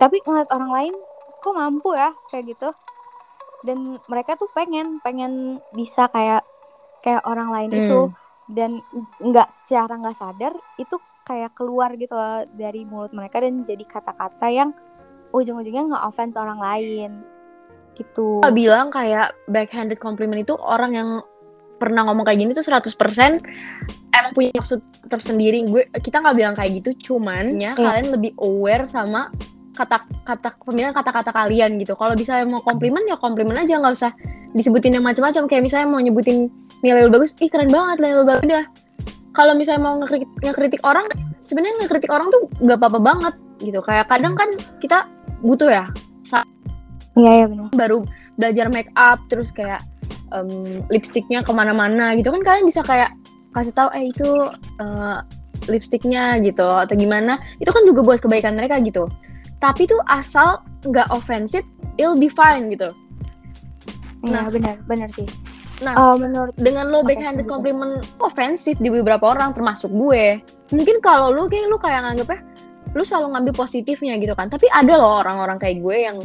tapi 0.00 0.16
ngeliat 0.24 0.48
orang 0.48 0.70
lain 0.72 0.94
kok 1.40 1.56
mampu 1.56 1.92
ya? 1.92 2.12
kayak 2.32 2.56
gitu. 2.56 2.68
Dan 3.60 4.00
mereka 4.08 4.40
tuh 4.40 4.48
pengen 4.56 4.96
pengen 5.04 5.60
bisa 5.76 6.08
kayak 6.08 6.40
kayak 7.04 7.20
orang 7.28 7.52
lain 7.52 7.70
Hmm. 7.72 7.80
itu 7.84 8.00
dan 8.50 8.70
nggak 9.20 9.48
secara 9.52 10.00
nggak 10.00 10.16
sadar 10.16 10.52
itu 10.80 10.96
kayak 11.28 11.52
keluar 11.52 11.92
gitu 12.00 12.16
loh 12.16 12.48
dari 12.56 12.88
mulut 12.88 13.12
mereka 13.12 13.44
dan 13.44 13.62
jadi 13.62 13.84
kata-kata 13.84 14.48
yang 14.48 14.72
ujung-ujungnya 15.30 15.92
nggak 15.92 16.04
offense 16.08 16.40
orang 16.40 16.58
lain. 16.58 17.20
Gitu. 17.92 18.40
Bilang 18.56 18.88
kayak 18.88 19.36
backhanded 19.44 20.00
compliment 20.00 20.40
itu 20.40 20.56
orang 20.56 20.92
yang 20.96 21.10
pernah 21.80 22.04
ngomong 22.04 22.28
kayak 22.28 22.38
gini 22.44 22.52
tuh 22.52 22.62
100% 22.62 23.40
emang 24.12 24.32
punya 24.36 24.52
maksud 24.52 24.84
tersendiri. 25.08 25.64
Gue 25.64 25.88
kita 25.96 26.20
nggak 26.20 26.36
bilang 26.36 26.54
kayak 26.54 26.70
gitu, 26.84 27.16
cuman 27.16 27.56
ya 27.56 27.72
Iya. 27.72 27.80
kalian 27.80 28.08
lebih 28.12 28.32
aware 28.36 28.84
sama 28.92 29.32
kata-kata 29.72 30.60
pemilihan 30.60 30.92
kata-kata 30.92 31.32
kalian 31.32 31.80
gitu. 31.80 31.96
Kalau 31.96 32.12
bisa 32.12 32.44
mau 32.44 32.60
komplimen 32.60 33.00
ya 33.08 33.16
komplimen 33.16 33.56
aja 33.56 33.80
nggak 33.80 33.96
usah 33.96 34.12
disebutin 34.52 35.00
yang 35.00 35.06
macam-macam 35.06 35.48
kayak 35.48 35.62
misalnya 35.64 35.88
mau 35.88 36.02
nyebutin 36.02 36.52
nilai 36.84 37.08
lu 37.08 37.10
bagus, 37.10 37.32
ih 37.40 37.48
keren 37.48 37.72
banget 37.72 38.04
nilai 38.04 38.20
lu 38.20 38.26
bagus 38.28 38.44
udah. 38.44 38.64
Kalau 39.30 39.54
misalnya 39.56 39.82
mau 39.88 39.94
ngekritik, 40.02 40.28
ngekritik 40.42 40.82
orang, 40.84 41.06
sebenarnya 41.40 41.86
ngekritik 41.86 42.10
orang 42.12 42.28
tuh 42.28 42.50
nggak 42.60 42.76
apa-apa 42.76 43.00
banget 43.00 43.34
gitu. 43.62 43.80
Kayak 43.80 44.10
kadang 44.10 44.34
kan 44.36 44.50
kita 44.82 45.06
butuh 45.40 45.70
ya 45.72 45.86
iya 47.18 47.32
iya 47.42 47.46
benar 47.50 47.68
baru 47.74 47.98
belajar 48.38 48.66
make 48.70 48.92
up 48.94 49.18
terus 49.28 49.50
kayak 49.50 49.82
em, 50.32 50.80
lipstiknya 50.88 51.42
ke 51.42 51.52
mana-mana 51.52 52.14
gitu 52.14 52.30
kan 52.30 52.42
kalian 52.42 52.66
bisa 52.66 52.80
kayak 52.82 53.10
kasih 53.54 53.74
tahu 53.74 53.88
eh 53.98 54.10
itu 54.10 54.28
eh, 54.78 55.18
lipstiknya 55.68 56.38
gitu 56.40 56.64
atau 56.64 56.94
gimana 56.94 57.36
itu 57.58 57.68
kan 57.70 57.82
juga 57.84 58.00
buat 58.06 58.18
kebaikan 58.22 58.54
mereka 58.54 58.78
gitu 58.80 59.10
tapi 59.60 59.84
tuh 59.84 60.00
asal 60.08 60.62
nggak 60.88 61.10
ofensif 61.12 61.66
it'll 62.00 62.16
be 62.16 62.30
fine 62.30 62.70
gitu 62.72 62.94
iya 64.24 64.44
Nah. 64.44 64.52
benar 64.52 64.76
benar 64.86 65.08
sih 65.16 65.26
Nah. 65.80 65.96
Eh, 65.96 66.16
menurut 66.20 66.52
dengan 66.60 66.92
lo 66.92 67.00
backhanded 67.00 67.48
gitu. 67.48 67.56
compliment 67.56 68.04
ofensif 68.20 68.76
di 68.76 68.92
beberapa 68.92 69.32
orang 69.32 69.56
termasuk 69.56 69.88
gue 69.88 70.36
mungkin 70.76 71.00
kalau 71.00 71.32
lu 71.32 71.48
kayak 71.48 71.72
lu 71.72 71.80
kayak 71.80 72.04
nganggepnya 72.04 72.40
lu 72.92 73.00
selalu 73.00 73.32
ngambil 73.32 73.54
positifnya 73.64 74.20
gitu 74.20 74.36
kan 74.36 74.52
tapi 74.52 74.68
ada 74.76 75.00
loh 75.00 75.24
orang-orang 75.24 75.56
kayak 75.56 75.80
gue 75.80 75.96
yang 76.04 76.16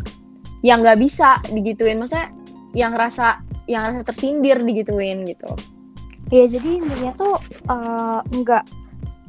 yang 0.60 0.84
nggak 0.84 1.00
bisa 1.00 1.40
digituin 1.56 2.04
maksudnya 2.04 2.36
yang 2.76 2.92
rasa 3.00 3.40
yang 3.66 3.90
rasa 3.90 4.02
tersindir 4.06 4.62
digituin 4.62 5.26
gitu. 5.26 5.50
Ya 6.34 6.46
jadi 6.50 6.82
intinya 6.82 7.12
tuh 7.14 7.36
eh, 7.70 8.20
nggak 8.22 8.64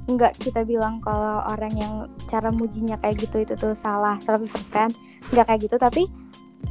nggak 0.07 0.38
kita 0.38 0.62
bilang 0.62 1.02
kalau 1.02 1.43
orang 1.50 1.75
yang 1.75 1.95
cara 2.31 2.55
mujinya 2.55 2.95
kayak 3.02 3.26
gitu 3.26 3.43
itu 3.43 3.55
tuh 3.59 3.75
salah 3.75 4.14
100% 4.23 4.95
nggak 5.35 5.47
kayak 5.50 5.61
gitu. 5.66 5.76
Tapi 5.76 6.07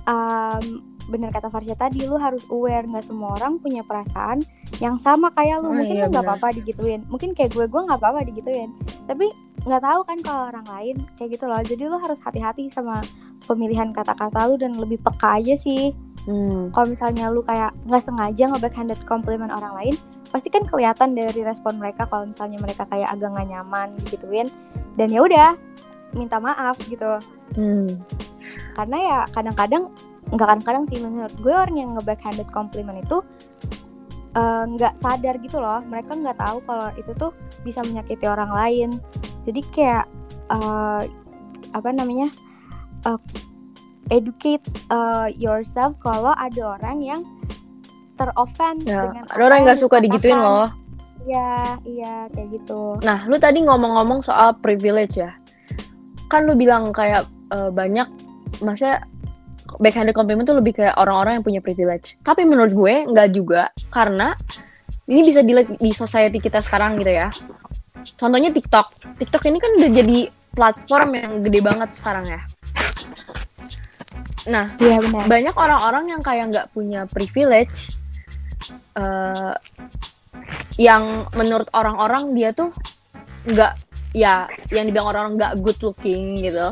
em, 0.07 0.65
bener 1.05 1.29
kata 1.29 1.51
Farsha 1.51 1.75
tadi 1.75 2.07
lu 2.07 2.15
harus 2.15 2.47
aware. 2.47 2.87
Nggak 2.87 3.11
semua 3.11 3.35
orang 3.35 3.59
punya 3.59 3.83
perasaan 3.83 4.39
yang 4.79 4.95
sama 4.95 5.29
kayak 5.35 5.61
lu. 5.61 5.69
Oh, 5.69 5.75
mungkin 5.75 5.95
iya, 5.99 6.07
lu 6.07 6.15
nggak 6.15 6.25
apa-apa 6.25 6.55
digituin. 6.55 7.03
Mungkin 7.11 7.35
kayak 7.35 7.51
gue 7.51 7.67
gue 7.67 7.81
nggak 7.83 7.99
apa-apa 7.99 8.23
digituin. 8.23 8.71
Tapi 9.03 9.27
nggak 9.67 9.83
tahu 9.83 10.01
kan 10.07 10.17
kalau 10.23 10.41
orang 10.47 10.67
lain 10.71 10.95
kayak 11.19 11.35
gitu 11.35 11.45
loh. 11.45 11.59
Jadi 11.59 11.83
lu 11.91 11.97
harus 11.99 12.23
hati-hati 12.23 12.71
sama 12.71 13.03
pemilihan 13.43 13.91
kata-kata 13.91 14.47
lu 14.47 14.55
dan 14.55 14.73
lebih 14.79 14.97
peka 15.03 15.43
aja 15.43 15.53
sih 15.53 15.91
hmm. 16.25 16.73
kalau 16.73 16.87
misalnya 16.89 17.29
lu 17.31 17.41
kayak 17.45 17.71
nggak 17.85 18.03
sengaja 18.03 18.43
nge-backhanded 18.51 18.99
compliment 19.05 19.53
orang 19.53 19.73
lain 19.77 19.95
pasti 20.29 20.51
kan 20.51 20.67
kelihatan 20.67 21.15
dari 21.15 21.41
respon 21.45 21.79
mereka 21.79 22.03
kalau 22.09 22.27
misalnya 22.27 22.59
mereka 22.59 22.83
kayak 22.89 23.07
agak 23.13 23.31
nggak 23.31 23.47
nyaman 23.55 23.87
gituin 24.09 24.47
dan 24.99 25.07
ya 25.07 25.23
udah 25.23 25.49
minta 26.15 26.39
maaf 26.39 26.75
gitu 26.87 27.19
Hmm. 27.55 27.87
karena 28.75 28.97
ya 28.99 29.19
kadang-kadang 29.31 29.87
nggak 30.33 30.47
kadang-kadang 30.49 30.83
sih 30.91 30.99
menurut 30.99 31.31
gue 31.39 31.53
orang 31.53 31.77
yang 31.77 31.89
nge-backhanded 31.95 32.49
compliment 32.51 32.99
itu 32.99 33.23
eh, 34.35 34.63
nggak 34.75 34.97
sadar 34.99 35.39
gitu 35.39 35.61
loh 35.61 35.79
mereka 35.87 36.17
nggak 36.17 36.35
tahu 36.35 36.57
kalau 36.67 36.89
itu 36.99 37.11
tuh 37.15 37.31
bisa 37.63 37.79
menyakiti 37.85 38.25
orang 38.27 38.51
lain 38.51 38.89
jadi 39.47 39.61
kayak 39.71 40.05
eh, 40.51 41.01
apa 41.71 41.89
namanya 41.95 42.27
eh, 43.07 43.19
educate 44.13 44.65
eh, 44.91 45.27
yourself 45.37 45.97
kalau 46.01 46.33
ada 46.37 46.77
orang 46.77 47.01
yang 47.01 47.21
teroffend 48.15 48.85
Ya, 48.87 49.09
dengan 49.09 49.23
ada 49.27 49.41
orang 49.43 49.57
yang 49.61 49.65
nggak 49.71 49.81
suka 49.81 49.97
digituin 49.99 50.39
loh 50.39 50.69
Iya, 51.25 51.81
iya 51.89 52.13
kayak 52.37 52.49
gitu. 52.53 53.01
Nah, 53.01 53.25
lu 53.25 53.41
tadi 53.41 53.65
ngomong-ngomong 53.65 54.21
soal 54.21 54.53
privilege 54.61 55.17
ya. 55.17 55.33
Kan 56.29 56.45
lu 56.45 56.53
bilang 56.53 56.93
kayak 56.93 57.25
eh, 57.49 57.73
banyak, 57.73 58.05
maksudnya 58.61 59.01
backhanded 59.81 60.13
compliment 60.13 60.45
tuh 60.45 60.61
lebih 60.61 60.77
kayak 60.77 60.93
orang-orang 61.01 61.41
yang 61.41 61.45
punya 61.45 61.61
privilege. 61.65 62.21
Tapi 62.21 62.45
menurut 62.45 62.77
gue 62.77 63.09
nggak 63.09 63.29
juga, 63.33 63.73
karena 63.89 64.37
ini 65.09 65.25
bisa 65.25 65.41
dilihat 65.41 65.81
di 65.81 65.91
society 65.93 66.37
kita 66.37 66.61
sekarang 66.61 67.01
gitu 67.01 67.09
ya. 67.09 67.33
Contohnya 68.21 68.53
TikTok. 68.53 69.17
TikTok 69.17 69.49
ini 69.49 69.57
kan 69.57 69.71
udah 69.81 69.91
jadi 69.97 70.17
platform 70.53 71.09
yang 71.17 71.31
gede 71.41 71.59
banget 71.65 71.89
sekarang 71.97 72.25
ya. 72.29 72.41
Nah, 74.45 74.77
Iya 74.77 75.01
benar. 75.01 75.25
banyak 75.25 75.55
orang-orang 75.57 76.05
yang 76.13 76.21
kayak 76.21 76.45
nggak 76.53 76.67
punya 76.69 77.09
privilege 77.09 77.97
eh 78.95 79.53
yang 80.79 81.25
menurut 81.35 81.67
orang-orang 81.73 82.35
dia 82.35 82.51
tuh 82.51 82.69
nggak 83.47 83.73
ya 84.15 84.47
yang 84.71 84.87
dibilang 84.87 85.11
orang-orang 85.11 85.35
nggak 85.39 85.53
good 85.65 85.79
looking 85.81 86.39
gitu. 86.39 86.71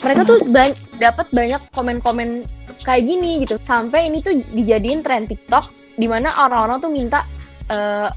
Mereka 0.00 0.20
tuh 0.24 0.38
ba- 0.48 0.78
dapat 0.96 1.26
banyak 1.32 1.60
komen-komen 1.72 2.44
kayak 2.84 3.04
gini 3.04 3.44
gitu. 3.44 3.60
Sampai 3.64 4.08
ini 4.08 4.20
tuh 4.24 4.40
dijadiin 4.52 5.04
tren 5.04 5.26
TikTok 5.28 5.68
di 5.96 6.06
mana 6.08 6.32
orang-orang 6.38 6.78
tuh 6.80 6.92
minta 6.92 7.24
eh 7.68 8.08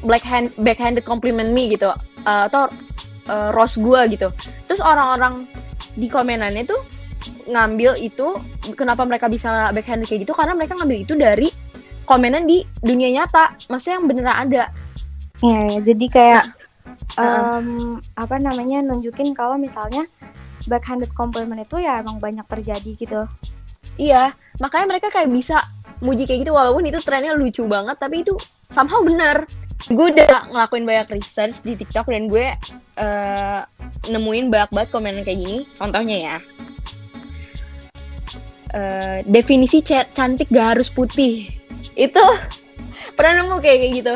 black 0.00 0.24
hand 0.24 0.48
backhanded 0.60 1.04
compliment 1.04 1.52
me 1.52 1.68
gitu 1.72 1.92
eh, 2.24 2.42
atau 2.48 2.68
eh, 3.28 3.48
roast 3.52 3.76
gua 3.80 4.06
gitu. 4.08 4.32
Terus 4.70 4.80
orang-orang 4.80 5.44
di 5.94 6.08
komenannya 6.08 6.64
tuh 6.66 6.80
ngambil 7.48 7.96
itu 8.00 8.38
kenapa 8.74 9.04
mereka 9.04 9.28
bisa 9.28 9.70
backhanded 9.72 10.08
kayak 10.08 10.28
gitu? 10.28 10.34
Karena 10.36 10.56
mereka 10.56 10.76
ngambil 10.76 10.98
itu 11.04 11.14
dari 11.16 11.48
komenan 12.04 12.44
di 12.48 12.64
dunia 12.80 13.10
nyata. 13.22 13.56
Maksudnya 13.68 13.94
yang 14.00 14.06
beneran 14.06 14.36
ada. 14.48 14.64
Iya, 15.44 15.60
ya. 15.68 15.78
jadi 15.82 16.06
kayak 16.08 16.44
Nah, 17.14 17.60
em, 17.60 18.02
apa 18.18 18.36
namanya 18.42 18.82
nunjukin 18.82 19.36
kalau 19.36 19.54
misalnya 19.54 20.08
backhanded 20.66 21.12
compliment 21.12 21.60
itu 21.62 21.78
ya 21.78 22.00
emang 22.00 22.18
banyak 22.18 22.44
terjadi 22.48 22.90
gitu. 22.96 23.20
iya. 24.00 24.32
Makanya 24.58 24.96
mereka 24.96 25.08
kayak 25.12 25.30
bisa 25.30 25.62
muji 26.02 26.26
kayak 26.26 26.46
gitu 26.46 26.52
walaupun 26.56 26.84
itu 26.88 26.98
trennya 27.04 27.36
lucu 27.38 27.64
banget 27.70 27.96
tapi 28.00 28.26
itu 28.26 28.34
somehow 28.72 29.04
bener. 29.04 29.46
Gue 29.90 30.10
udah 30.14 30.48
ngelakuin 30.50 30.88
banyak 30.88 31.20
research 31.20 31.60
di 31.62 31.76
TikTok 31.76 32.08
dan 32.08 32.26
gue 32.32 32.56
eh, 32.98 33.60
nemuin 34.08 34.48
banyak 34.48 34.70
banget 34.72 34.88
komen 34.90 35.22
kayak 35.22 35.38
gini. 35.38 35.58
Contohnya 35.76 36.16
ya 36.16 36.36
Eh, 38.74 39.22
definisi 39.30 39.86
ca- 39.86 40.10
cantik 40.10 40.50
gak 40.50 40.74
harus 40.74 40.90
putih. 40.90 41.46
Itu 41.94 42.18
pernah 43.16 43.46
nemu 43.46 43.62
kayak 43.62 43.78
kayak 43.78 43.92
gitu? 44.02 44.14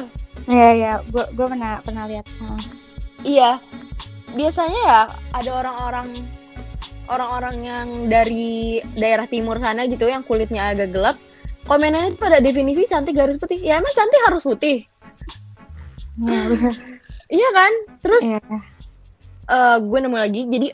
Iya, 0.50 0.68
iya, 0.74 0.92
gue 1.06 1.24
gue 1.30 1.46
pernah 1.46 1.78
pernah 1.86 2.04
lihat. 2.10 2.26
Iya, 3.22 3.62
biasanya 4.34 4.80
ya 4.82 5.00
ada 5.30 5.50
orang-orang 5.62 6.08
orang-orang 7.06 7.56
yang 7.62 7.86
dari 8.10 8.82
daerah 8.98 9.30
timur 9.30 9.62
sana 9.62 9.86
gitu 9.86 10.10
yang 10.10 10.26
kulitnya 10.26 10.74
agak 10.74 10.90
gelap 10.92 11.16
komenannya 11.64 12.16
itu 12.16 12.18
pada 12.18 12.42
definisi 12.42 12.82
cantik 12.90 13.14
harus 13.14 13.38
putih. 13.38 13.62
Ya 13.62 13.78
emang 13.78 13.94
cantik 13.94 14.22
harus 14.26 14.42
putih. 14.42 14.82
Iya. 17.30 17.48
Kan? 17.58 17.72
Terus 18.02 18.24
Iya. 18.26 18.40
eh, 19.46 19.76
gue 19.78 19.98
nemu 20.02 20.18
lagi. 20.18 20.42
Jadi 20.50 20.68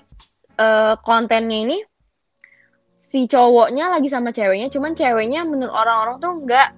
eh, 0.57 0.95
kontennya 1.05 1.59
ini 1.69 1.79
si 3.05 3.29
cowoknya 3.29 3.93
lagi 3.93 4.09
sama 4.09 4.33
ceweknya 4.33 4.73
cuman 4.73 4.97
ceweknya 4.97 5.45
menurut 5.45 5.77
orang-orang 5.77 6.17
tuh 6.25 6.33
nggak 6.49 6.73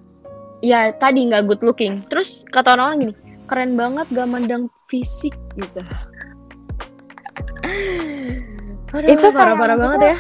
ya 0.59 0.91
tadi 0.99 1.31
nggak 1.31 1.47
good 1.47 1.63
looking 1.63 2.03
terus 2.11 2.43
kata 2.51 2.75
orang-orang 2.75 2.99
gini 3.07 3.15
keren 3.47 3.79
banget 3.79 4.11
gak 4.11 4.27
mandang 4.27 4.67
fisik 4.91 5.39
gitu 5.55 5.83
Aduh, 8.97 9.13
Itu 9.13 9.29
parah-parah 9.35 9.77
banget 9.77 10.15
ya 10.15 10.17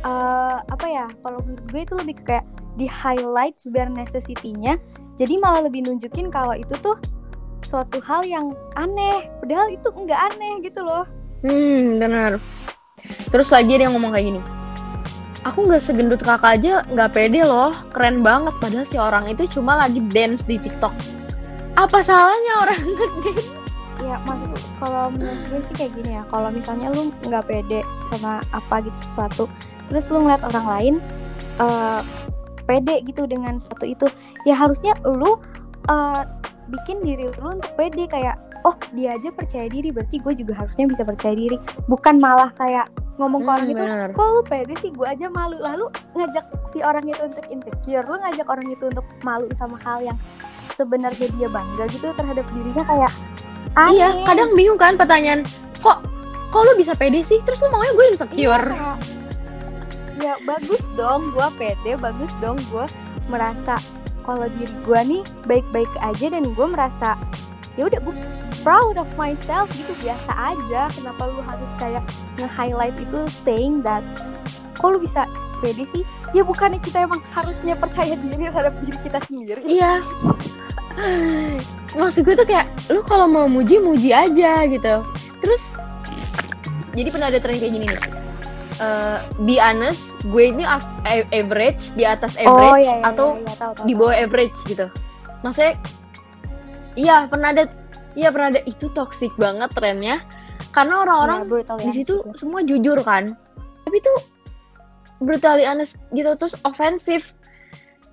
Eh, 0.00 0.56
apa 0.64 0.86
ya 0.88 1.04
kalau 1.20 1.44
menurut 1.44 1.66
gue 1.68 1.82
itu 1.84 1.94
lebih 2.00 2.16
kayak 2.24 2.46
di 2.80 2.88
highlight 2.88 3.60
biar 3.68 3.92
necessity-nya 3.92 4.80
jadi 5.20 5.36
malah 5.36 5.68
lebih 5.68 5.84
nunjukin 5.84 6.32
kalau 6.32 6.56
itu 6.56 6.72
tuh 6.80 6.96
suatu 7.60 8.00
hal 8.00 8.24
yang 8.24 8.56
aneh 8.80 9.28
padahal 9.44 9.68
itu 9.68 9.92
enggak 9.92 10.16
aneh 10.32 10.64
gitu 10.64 10.80
loh 10.80 11.04
Hmm, 11.40 11.96
benar. 11.96 12.36
Terus 13.32 13.48
lagi 13.48 13.80
dia 13.80 13.88
ngomong 13.88 14.12
kayak 14.12 14.26
gini. 14.28 14.40
Aku 15.48 15.64
nggak 15.64 15.80
segendut 15.80 16.20
kakak 16.20 16.60
aja 16.60 16.84
nggak 16.92 17.16
pede 17.16 17.40
loh, 17.40 17.72
keren 17.96 18.20
banget. 18.20 18.52
Padahal 18.60 18.84
si 18.84 19.00
orang 19.00 19.24
itu 19.32 19.48
cuma 19.48 19.80
lagi 19.80 20.04
dance 20.12 20.44
di 20.44 20.60
TikTok. 20.60 20.92
Apa 21.80 22.04
salahnya 22.04 22.52
orang 22.68 22.80
ngedance? 22.92 23.60
ya 24.00 24.16
maksud 24.24 24.64
kalau 24.80 25.12
menurut 25.12 25.40
gue 25.52 25.60
sih 25.68 25.74
kayak 25.76 25.92
gini 26.00 26.16
ya 26.16 26.22
kalau 26.32 26.48
misalnya 26.48 26.88
lu 26.96 27.12
nggak 27.28 27.44
pede 27.44 27.84
sama 28.08 28.40
apa 28.56 28.80
gitu 28.84 28.96
sesuatu 29.12 29.44
terus 29.92 30.08
lu 30.08 30.24
ngeliat 30.24 30.40
orang 30.40 30.66
lain 30.66 30.94
eh 31.60 32.00
pede 32.64 33.04
gitu 33.04 33.28
dengan 33.28 33.60
sesuatu 33.60 33.84
itu 33.84 34.06
ya 34.48 34.56
harusnya 34.56 34.96
lu 35.04 35.36
eh, 35.90 36.22
bikin 36.70 37.04
diri 37.04 37.28
lu 37.28 37.60
untuk 37.60 37.72
pede 37.76 38.08
kayak 38.08 38.40
oh 38.62 38.74
dia 38.92 39.14
aja 39.14 39.28
percaya 39.30 39.66
diri 39.66 39.88
berarti 39.88 40.16
gue 40.16 40.34
juga 40.36 40.52
harusnya 40.54 40.84
bisa 40.84 41.02
percaya 41.02 41.32
diri 41.32 41.56
bukan 41.86 42.16
malah 42.16 42.52
kayak 42.54 42.86
ngomong 43.16 43.40
ke 43.40 43.50
orang 43.50 43.62
Hmm, 43.62 43.74
itu 43.74 43.82
bener. 43.82 44.08
kok 44.10 44.26
lu 44.26 44.42
pede 44.42 44.74
sih 44.78 44.90
gue 44.90 45.04
aja 45.04 45.26
malu 45.28 45.56
lalu 45.58 45.86
ngajak 46.14 46.44
si 46.68 46.80
orang 46.80 47.04
itu 47.04 47.20
untuk 47.20 47.44
insecure 47.46 48.04
lu 48.04 48.16
ngajak 48.18 48.46
orang 48.46 48.66
itu 48.66 48.84
untuk 48.86 49.04
malu 49.20 49.44
sama 49.54 49.76
hal 49.78 50.00
yang 50.02 50.18
sebenarnya 50.72 51.28
dia 51.30 51.48
bangga 51.48 51.84
gitu 51.88 52.08
terhadap 52.10 52.46
dirinya 52.50 52.84
kayak 52.84 53.12
aneh 53.74 53.92
Iya, 53.94 54.08
kadang 54.24 54.50
bingung 54.52 54.76
kan 54.76 54.96
pertanyaan. 54.96 55.44
Kok 55.78 55.98
kok 56.48 56.62
lu 56.64 56.72
bisa 56.74 56.90
pede 56.92 57.20
sih? 57.20 57.38
Terus 57.40 57.60
lu 57.60 57.68
maunya 57.68 57.92
gue 57.92 58.06
insecure. 58.08 58.66
Iya. 58.66 58.90
Ya 60.18 60.34
bagus 60.42 60.80
dong 60.94 61.30
gue 61.30 61.48
pede, 61.54 61.96
bagus 61.96 62.32
dong 62.38 62.58
gue 62.66 62.84
merasa 63.26 63.76
kalau 64.22 64.48
diri 64.50 64.74
gue 64.82 65.00
nih 65.06 65.22
baik-baik 65.44 65.88
aja 65.98 66.26
dan 66.30 66.44
gue 66.44 66.66
merasa 66.66 67.16
ya 67.78 67.86
udah 67.86 68.00
gue 68.02 68.14
proud 68.66 68.96
of 68.98 69.08
myself 69.14 69.70
gitu 69.74 69.92
biasa 70.02 70.30
aja. 70.34 70.90
Kenapa 70.94 71.22
lu 71.30 71.40
harus 71.44 71.70
kayak 71.78 72.02
nge-highlight 72.40 72.96
itu 72.98 73.20
saying 73.46 73.84
that 73.84 74.02
kok 74.78 74.90
lu 74.90 74.98
bisa 74.98 75.28
pede 75.60 75.86
sih? 75.92 76.02
Ya 76.32 76.42
bukannya 76.42 76.80
kita 76.82 77.04
emang 77.06 77.20
harusnya 77.34 77.76
percaya 77.76 78.16
diri 78.18 78.48
terhadap 78.50 78.74
diri 78.82 78.98
kita 79.04 79.18
sendiri. 79.28 79.62
Iya. 79.62 80.02
Maksud 81.94 82.26
gue 82.26 82.34
tuh 82.34 82.46
kayak 82.46 82.66
lu 82.90 83.00
kalau 83.06 83.30
mau 83.30 83.46
muji 83.46 83.78
muji 83.78 84.10
aja 84.10 84.66
gitu. 84.66 85.04
Terus 85.40 85.62
jadi 86.94 87.08
pernah 87.14 87.30
ada 87.30 87.38
tren 87.38 87.56
kayak 87.58 87.72
gini 87.74 87.86
nih. 87.86 88.02
Eh, 88.80 89.18
be 89.44 89.60
honest, 89.60 90.16
gue 90.32 90.56
ini 90.56 90.64
average 91.36 91.92
di 92.00 92.08
atas 92.08 92.32
average 92.40 92.80
iya, 92.80 93.04
iya, 93.04 93.12
atau 93.12 93.36
iya, 93.36 93.44
iya, 93.44 93.54
tahu, 93.60 93.72
tahu, 93.76 93.84
di 93.84 93.92
tahu. 93.92 94.00
bawah 94.00 94.16
average 94.16 94.58
gitu. 94.64 94.86
Maksudnya 95.44 95.74
iya 97.00 97.24
pernah 97.24 97.48
ada 97.50 97.64
iya 98.12 98.28
pernah 98.28 98.52
ada 98.52 98.60
itu 98.64 98.92
toxic 98.92 99.32
banget 99.36 99.72
trennya 99.72 100.20
karena 100.70 101.02
orang-orang 101.02 101.38
Iya, 101.40 101.48
brutal 101.48 101.76
di 101.80 101.88
ya, 101.88 101.92
situ 101.96 102.14
situ. 102.20 102.36
semua 102.36 102.60
jujur 102.60 103.00
kan. 103.00 103.32
Tapi 103.82 103.96
itu 103.96 104.12
brutally 105.18 105.64
honest 105.64 105.98
gitu 106.12 106.30
terus 106.36 106.54
offensive. 106.62 107.32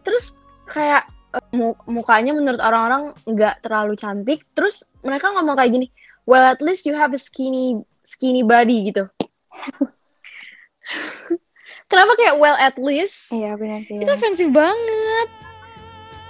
Terus 0.02 0.40
kayak 0.66 1.06
eh, 1.36 1.44
mu- 1.54 1.78
mukanya 1.86 2.34
menurut 2.34 2.58
orang-orang 2.58 3.14
nggak 3.28 3.62
terlalu 3.62 3.94
cantik. 3.94 4.42
Terus 4.56 4.88
mereka 5.04 5.30
ngomong 5.32 5.54
kayak 5.54 5.70
gini, 5.70 5.88
well 6.26 6.42
at 6.42 6.64
least 6.64 6.88
you 6.88 6.96
have 6.96 7.14
a 7.14 7.22
skinny 7.22 7.78
skinny 8.02 8.42
body 8.42 8.90
gitu. 8.90 9.06
Kenapa 11.88 12.12
kayak 12.20 12.36
well 12.40 12.58
at 12.58 12.76
least? 12.76 13.32
Iya 13.32 13.54
benar 13.56 13.84
sih. 13.84 14.00
Itu 14.00 14.12
offensive 14.12 14.52
banget. 14.52 15.28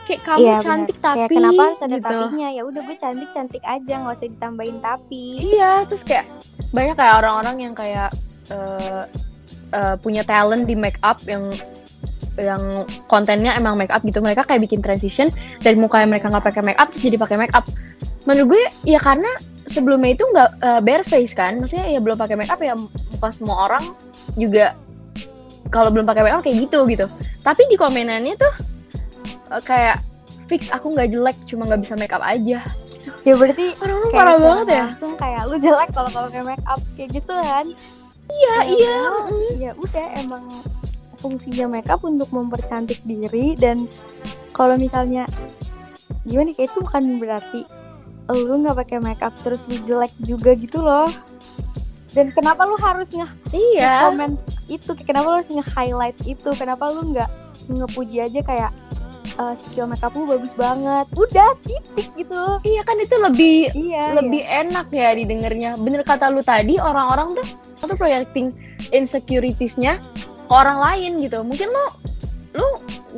Kayak 0.08 0.22
kamu 0.24 0.40
Iya, 0.40 0.58
cantik 0.64 0.98
Kayak 1.04 1.16
tapi 1.20 1.36
kenapa 1.36 1.62
harus 1.68 1.82
ada 1.84 1.98
gitu. 2.00 2.08
tapinya? 2.08 2.48
Ya 2.56 2.62
udah 2.64 2.82
gue 2.88 2.98
cantik 2.98 3.30
cantik 3.36 3.64
aja, 3.68 3.94
nggak 4.00 4.16
usah 4.16 4.30
ditambahin 4.32 4.78
tapi. 4.80 5.24
Iya, 5.44 5.72
terus 5.92 6.04
kayak 6.08 6.26
banyak 6.72 6.96
kayak 6.96 7.16
orang-orang 7.20 7.56
yang 7.60 7.74
kayak 7.76 8.10
eh, 8.48 9.04
eh, 9.76 9.96
punya 10.00 10.24
talent 10.24 10.64
di 10.64 10.80
make 10.80 10.96
up 11.04 11.20
yang 11.28 11.52
yang 12.40 12.86
kontennya 13.12 13.52
emang 13.60 13.76
make 13.76 13.92
up 13.92 14.00
gitu. 14.08 14.24
Mereka 14.24 14.48
kayak 14.48 14.64
bikin 14.64 14.80
transition 14.80 15.28
dari 15.60 15.76
muka 15.76 16.00
yang 16.00 16.14
mereka 16.14 16.32
nggak 16.32 16.46
pakai 16.56 16.64
make 16.64 16.80
up 16.80 16.88
terus 16.88 17.04
jadi 17.04 17.20
pakai 17.20 17.36
make 17.36 17.52
up. 17.52 17.68
Menurut 18.24 18.56
gue 18.56 18.64
ya 18.88 19.04
karena 19.04 19.28
sebelumnya 19.68 20.16
itu 20.16 20.24
nggak 20.24 20.50
eh, 20.64 20.82
bare 20.88 21.04
face 21.04 21.36
kan, 21.36 21.60
maksudnya 21.60 21.92
ya 21.92 22.00
belum 22.00 22.16
pakai 22.16 22.40
make 22.40 22.52
up 22.54 22.64
ya 22.64 22.80
muka 22.80 23.30
semua 23.36 23.68
orang 23.68 23.84
juga 24.40 24.72
kalau 25.68 25.92
belum 25.92 26.08
pakai 26.08 26.24
make 26.24 26.36
up 26.40 26.44
kayak 26.48 26.64
gitu 26.64 26.88
gitu. 26.88 27.06
Tapi 27.44 27.68
di 27.68 27.76
komenannya 27.76 28.40
tuh 28.40 28.54
eh, 29.50 29.62
kayak 29.62 29.98
fix 30.48 30.70
aku 30.70 30.92
nggak 30.92 31.12
jelek, 31.12 31.38
cuma 31.46 31.66
nggak 31.66 31.82
bisa 31.84 31.94
make 31.96 32.12
up 32.12 32.24
aja. 32.24 32.64
Ya 33.24 33.34
berarti 33.36 33.76
Orang-orang 33.78 34.10
kayak 34.10 34.20
parah 34.20 34.38
banget 34.38 34.68
ya. 34.68 34.86
Langsung 34.88 35.14
kayak 35.16 35.42
lu 35.48 35.56
jelek 35.60 35.90
kalau 35.92 36.10
kalau 36.12 36.28
pakai 36.28 36.44
make 36.46 36.66
up 36.66 36.82
kayak 36.96 37.10
gitu 37.12 37.34
kan. 37.34 37.66
Iya, 38.28 38.56
Ya, 38.56 38.58
iya. 38.68 38.96
mm. 39.00 39.52
Ya 39.58 39.72
udah 39.76 40.06
emang 40.20 40.44
fungsinya 41.18 41.66
make 41.70 41.88
up 41.88 42.04
untuk 42.04 42.30
mempercantik 42.30 43.00
diri 43.04 43.56
dan 43.56 43.88
kalau 44.52 44.76
misalnya 44.76 45.24
gimana 46.24 46.52
kayak 46.52 46.70
itu 46.70 46.80
bukan 46.80 47.04
berarti 47.18 47.62
lu 48.28 48.60
nggak 48.60 48.76
pakai 48.76 49.00
make 49.00 49.24
up 49.24 49.32
terus 49.40 49.64
lu 49.68 49.76
jelek 49.84 50.12
juga 50.20 50.52
gitu 50.56 50.80
loh. 50.80 51.08
Dan 52.12 52.32
kenapa 52.32 52.64
lu 52.64 52.76
harus 52.78 53.08
nge 53.08 53.28
Iya. 53.52 54.12
komen 54.12 54.36
itu 54.68 54.92
kenapa 55.00 55.26
lu 55.28 55.36
harus 55.40 55.52
nge-highlight 55.52 56.18
itu 56.24 56.50
kenapa 56.56 56.92
lu 56.92 57.12
nggak 57.12 57.30
ngepuji 57.68 58.24
aja 58.24 58.40
kayak 58.44 58.72
eh, 59.38 59.54
skill 59.56 59.86
makeup 59.86 60.12
lu 60.12 60.26
bagus 60.26 60.54
banget 60.54 61.06
udah 61.14 61.50
titik 61.62 62.08
gitu 62.14 62.42
Iya 62.62 62.82
kan 62.82 62.98
itu 62.98 63.16
lebih 63.16 63.58
iya 63.74 64.04
lebih 64.14 64.42
enak 64.42 64.88
ya 64.90 65.14
didengarnya. 65.14 65.70
Bener 65.78 66.02
kata 66.02 66.28
lu 66.28 66.42
tadi 66.42 66.78
orang-orang 66.78 67.34
tuh 67.34 67.46
tuh 67.80 67.94
projecting 67.94 68.52
insecuritiesnya 68.92 70.02
ke 70.44 70.54
orang 70.54 70.78
lain 70.78 71.12
gitu. 71.20 71.42
Mungkin 71.42 71.68
lu 71.68 71.86
lu 72.56 72.68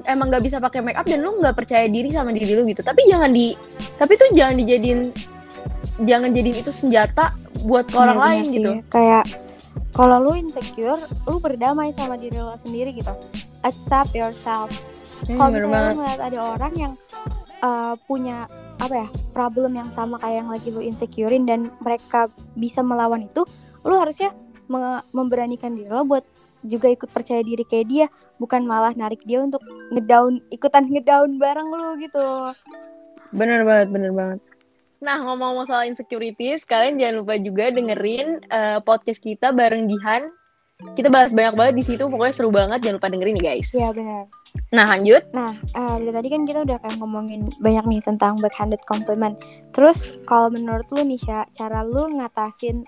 emang 0.06 0.28
nggak 0.28 0.44
bisa 0.44 0.58
pakai 0.58 0.80
make 0.80 0.96
up 0.96 1.04
dan 1.04 1.20
lu 1.20 1.36
nggak 1.36 1.56
percaya 1.56 1.88
diri 1.88 2.12
sama 2.12 2.30
diri 2.30 2.52
lu 2.52 2.64
gitu. 2.64 2.80
Tapi 2.80 3.08
jangan 3.08 3.32
di 3.32 3.56
tapi 3.96 4.14
tuh 4.14 4.30
jangan 4.32 4.56
dijadiin 4.56 5.02
jangan 6.02 6.30
jadiin 6.30 6.58
itu 6.58 6.72
senjata 6.72 7.36
buat 7.62 7.84
ke 7.86 7.96
orang 7.96 8.16
Iya, 8.16 8.24
lain 8.24 8.40
bener 8.40 8.54
gitu. 8.54 8.72
sih. 8.72 8.80
kayak 8.88 9.26
kalau 9.92 10.18
lu 10.22 10.32
insecure 10.34 10.96
lu 11.28 11.38
berdamai 11.38 11.92
sama 11.92 12.16
diri 12.16 12.40
lo 12.40 12.56
sendiri 12.56 12.96
gitu 12.96 13.12
accept 13.62 14.16
yourself 14.16 14.72
Hmm, 15.28 15.38
kalau 15.38 15.52
misalnya 15.52 15.94
ngeliat 15.98 16.22
ada 16.22 16.40
orang 16.56 16.74
yang 16.78 16.94
uh, 17.60 17.96
punya 18.08 18.48
apa 18.80 18.96
ya 19.04 19.08
problem 19.36 19.76
yang 19.76 19.90
sama 19.92 20.16
kayak 20.24 20.46
yang 20.46 20.50
lagi 20.50 20.72
lu 20.72 20.80
insecurein 20.80 21.44
dan 21.44 21.68
mereka 21.84 22.32
bisa 22.56 22.80
melawan 22.80 23.28
itu 23.28 23.44
lu 23.84 23.96
harusnya 24.00 24.32
me- 24.72 25.04
memberanikan 25.12 25.76
diri 25.76 25.92
lo 25.92 26.08
buat 26.08 26.24
juga 26.64 26.88
ikut 26.92 27.12
percaya 27.12 27.44
diri 27.44 27.68
kayak 27.68 27.88
dia 27.88 28.06
bukan 28.40 28.64
malah 28.64 28.96
narik 28.96 29.24
dia 29.28 29.44
untuk 29.44 29.64
ngedown 29.92 30.40
ikutan 30.52 30.88
ngedown 30.88 31.36
bareng 31.36 31.68
lu 31.68 32.00
gitu 32.00 32.56
Bener 33.30 33.62
banget, 33.62 33.94
bener 33.94 34.12
banget. 34.14 34.40
Nah, 35.00 35.22
ngomong-ngomong 35.24 35.70
soal 35.70 35.88
insecurities, 35.88 36.68
kalian 36.68 37.00
jangan 37.00 37.16
lupa 37.24 37.36
juga 37.40 37.72
dengerin 37.72 38.42
eh, 38.52 38.80
podcast 38.84 39.22
kita 39.24 39.56
bareng 39.56 39.88
Dihan. 39.88 40.34
Kita 40.80 41.12
bahas 41.12 41.36
banyak 41.36 41.60
banget 41.60 41.74
di 41.76 41.84
situ, 41.84 42.08
pokoknya 42.08 42.32
seru 42.32 42.56
banget. 42.56 42.80
Jangan 42.80 42.96
lupa 43.04 43.12
dengerin 43.12 43.36
nih, 43.36 43.44
guys. 43.44 43.70
ya 43.76 43.92
benar 43.92 44.32
Nah, 44.72 44.86
lanjut. 44.88 45.28
Nah, 45.36 45.52
eh, 45.52 45.96
dari 46.08 46.14
tadi 46.16 46.28
kan 46.32 46.42
kita 46.48 46.60
udah 46.64 46.78
kayak 46.80 46.96
ngomongin 47.04 47.52
banyak 47.60 47.86
nih 47.92 48.02
tentang 48.08 48.40
backhanded 48.40 48.80
compliment. 48.88 49.36
Terus 49.76 50.16
kalau 50.24 50.48
menurut 50.48 50.88
lu 50.96 51.04
nih, 51.04 51.20
Sya, 51.20 51.44
cara 51.52 51.84
lu 51.84 52.08
ngatasin 52.16 52.88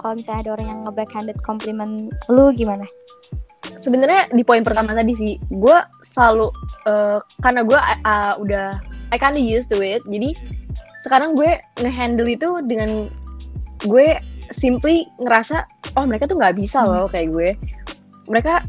kalau 0.00 0.16
misalnya 0.16 0.48
ada 0.48 0.50
orang 0.56 0.66
yang 0.72 0.80
nge-backhanded 0.88 1.38
compliment 1.44 2.08
lu 2.32 2.56
gimana? 2.56 2.88
Sebenarnya 3.68 4.32
di 4.32 4.40
poin 4.40 4.64
pertama 4.64 4.96
tadi 4.96 5.12
sih, 5.12 5.36
gue 5.52 5.76
selalu 6.08 6.48
eh, 6.88 7.20
karena 7.44 7.60
gue 7.68 7.80
uh, 8.08 8.34
udah 8.40 8.80
I 9.12 9.20
kinda 9.20 9.36
used 9.36 9.68
to 9.68 9.84
it. 9.84 10.00
Jadi 10.08 10.32
sekarang 11.04 11.36
gue 11.36 11.60
ngehandle 11.84 12.32
itu 12.32 12.64
dengan 12.64 13.12
gue 13.84 14.16
simply 14.50 15.08
ngerasa 15.18 15.66
oh 15.96 16.04
mereka 16.04 16.28
tuh 16.28 16.36
nggak 16.38 16.56
bisa 16.58 16.84
loh 16.84 17.08
kayak 17.08 17.30
gue. 17.32 17.50
Mereka 18.26 18.62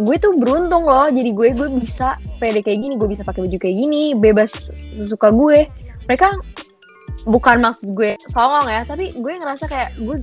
gue 0.00 0.16
tuh 0.16 0.32
beruntung 0.40 0.88
loh 0.88 1.12
jadi 1.12 1.30
gue 1.36 1.48
gue 1.52 1.68
bisa 1.76 2.16
pede 2.40 2.64
kayak 2.64 2.80
gini 2.80 2.94
gue 2.96 3.08
bisa 3.12 3.20
pakai 3.20 3.44
baju 3.44 3.58
kayak 3.60 3.76
gini 3.76 4.02
bebas 4.16 4.72
sesuka 4.96 5.32
gue. 5.32 5.68
Mereka 6.08 6.28
bukan 7.28 7.62
maksud 7.62 7.94
gue 7.94 8.18
songong 8.30 8.66
ya 8.66 8.82
tapi 8.82 9.14
gue 9.14 9.32
ngerasa 9.38 9.70
kayak 9.70 9.94
gue 10.00 10.18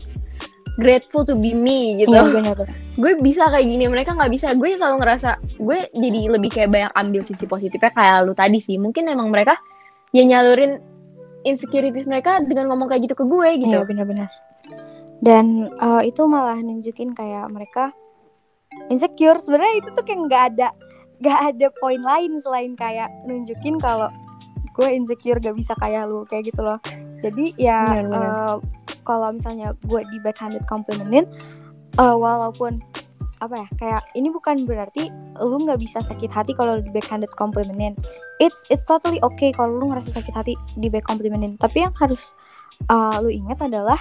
grateful 0.80 1.28
to 1.28 1.36
be 1.36 1.52
me 1.52 2.00
gitu. 2.00 2.16
Iya, 2.16 2.32
benar-benar. 2.32 2.72
gue 3.04 3.12
bisa 3.20 3.52
kayak 3.52 3.68
gini 3.68 3.86
mereka 3.92 4.16
nggak 4.16 4.32
bisa. 4.32 4.56
Gue 4.56 4.80
selalu 4.80 5.04
ngerasa 5.04 5.30
gue 5.60 5.80
jadi 5.92 6.20
lebih 6.40 6.50
kayak 6.50 6.70
banyak 6.72 6.92
ambil 6.96 7.22
sisi 7.28 7.46
positifnya 7.46 7.92
kayak 7.92 8.26
lu 8.26 8.34
tadi 8.34 8.64
sih. 8.64 8.80
Mungkin 8.80 9.12
emang 9.12 9.30
mereka 9.30 9.60
ya 10.16 10.24
nyalurin 10.26 10.80
insecurities 11.44 12.08
mereka 12.10 12.42
dengan 12.48 12.72
ngomong 12.74 12.90
kayak 12.90 13.12
gitu 13.12 13.16
ke 13.20 13.26
gue 13.28 13.50
gitu. 13.60 13.76
Iya 13.76 13.86
benar-benar. 13.86 14.32
Dan 15.20 15.68
eh, 15.68 16.04
itu 16.08 16.24
malah 16.26 16.60
nunjukin 16.60 17.12
kayak 17.16 17.52
mereka 17.52 17.92
insecure. 18.88 19.40
Sebenarnya 19.40 19.84
itu 19.84 19.90
tuh 19.92 20.04
kayak 20.04 20.20
nggak 20.30 20.44
ada 20.56 20.68
nggak 21.20 21.40
ada 21.56 21.68
poin 21.84 22.00
lain 22.00 22.40
selain 22.40 22.74
kayak 22.80 23.12
nunjukin 23.28 23.76
kalau 23.76 24.08
gue 24.72 24.88
insecure 24.96 25.44
gak 25.44 25.60
bisa 25.60 25.76
kayak 25.76 26.08
lu 26.08 26.24
kayak 26.24 26.48
gitu 26.48 26.64
loh. 26.64 26.80
Jadi 27.20 27.52
ya 27.60 28.00
eh, 28.00 28.56
kalau 29.04 29.36
misalnya 29.36 29.76
gue 29.84 30.02
di 30.08 30.18
backhanded 30.24 30.64
complimentin, 30.72 31.28
eh, 32.00 32.16
walaupun 32.16 32.80
apa 33.40 33.56
ya 33.56 33.68
kayak 33.80 34.04
ini 34.20 34.28
bukan 34.28 34.68
berarti 34.68 35.08
lu 35.40 35.64
nggak 35.64 35.80
bisa 35.80 36.04
sakit 36.04 36.28
hati 36.28 36.52
kalau 36.56 36.80
di 36.80 36.92
backhanded 36.92 37.32
complimentin. 37.36 37.96
It's 38.40 38.64
it's 38.72 38.84
totally 38.88 39.20
okay 39.20 39.52
kalau 39.52 39.80
lu 39.80 39.92
ngerasa 39.92 40.16
sakit 40.16 40.34
hati 40.36 40.54
di 40.80 40.88
back 40.88 41.08
complimentin. 41.08 41.60
Tapi 41.60 41.88
yang 41.88 41.96
harus 42.00 42.36
uh, 42.88 43.20
lu 43.24 43.32
ingat 43.32 43.60
adalah 43.64 44.00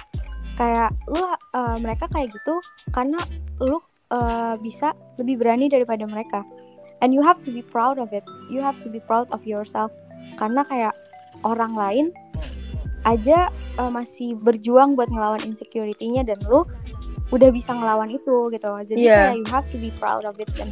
kayak 0.59 0.91
lu 1.07 1.23
uh, 1.55 1.77
mereka 1.79 2.11
kayak 2.11 2.35
gitu 2.35 2.59
karena 2.91 3.15
lu 3.63 3.79
uh, 4.11 4.59
bisa 4.59 4.91
lebih 5.15 5.39
berani 5.39 5.71
daripada 5.71 6.03
mereka. 6.03 6.43
And 6.99 7.15
you 7.15 7.23
have 7.23 7.39
to 7.47 7.51
be 7.55 7.63
proud 7.63 7.95
of 7.95 8.11
it. 8.11 8.27
You 8.51 8.59
have 8.59 8.75
to 8.83 8.91
be 8.91 8.99
proud 8.99 9.31
of 9.31 9.47
yourself. 9.47 9.95
Karena 10.35 10.67
kayak 10.67 10.91
orang 11.47 11.71
lain 11.71 12.05
aja 13.07 13.47
uh, 13.79 13.87
masih 13.87 14.35
berjuang 14.35 14.99
buat 14.99 15.07
ngelawan 15.07 15.39
insecurity-nya 15.47 16.27
dan 16.27 16.35
lu 16.51 16.67
udah 17.31 17.49
bisa 17.55 17.71
ngelawan 17.71 18.11
itu 18.11 18.51
gitu. 18.51 18.71
Jadi 18.83 18.99
Iya. 19.07 19.31
kayak 19.31 19.37
you 19.39 19.47
have 19.47 19.67
to 19.71 19.79
be 19.79 19.95
proud 19.95 20.27
of 20.27 20.35
it 20.43 20.51
dan 20.59 20.67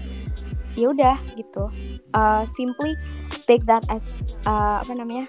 ya 0.75 0.91
udah 0.91 1.15
gitu. 1.39 1.71
Uh, 2.11 2.43
simply 2.59 2.91
take 3.47 3.63
that 3.63 3.87
as 3.87 4.03
uh, 4.43 4.83
apa 4.83 4.91
namanya 4.99 5.23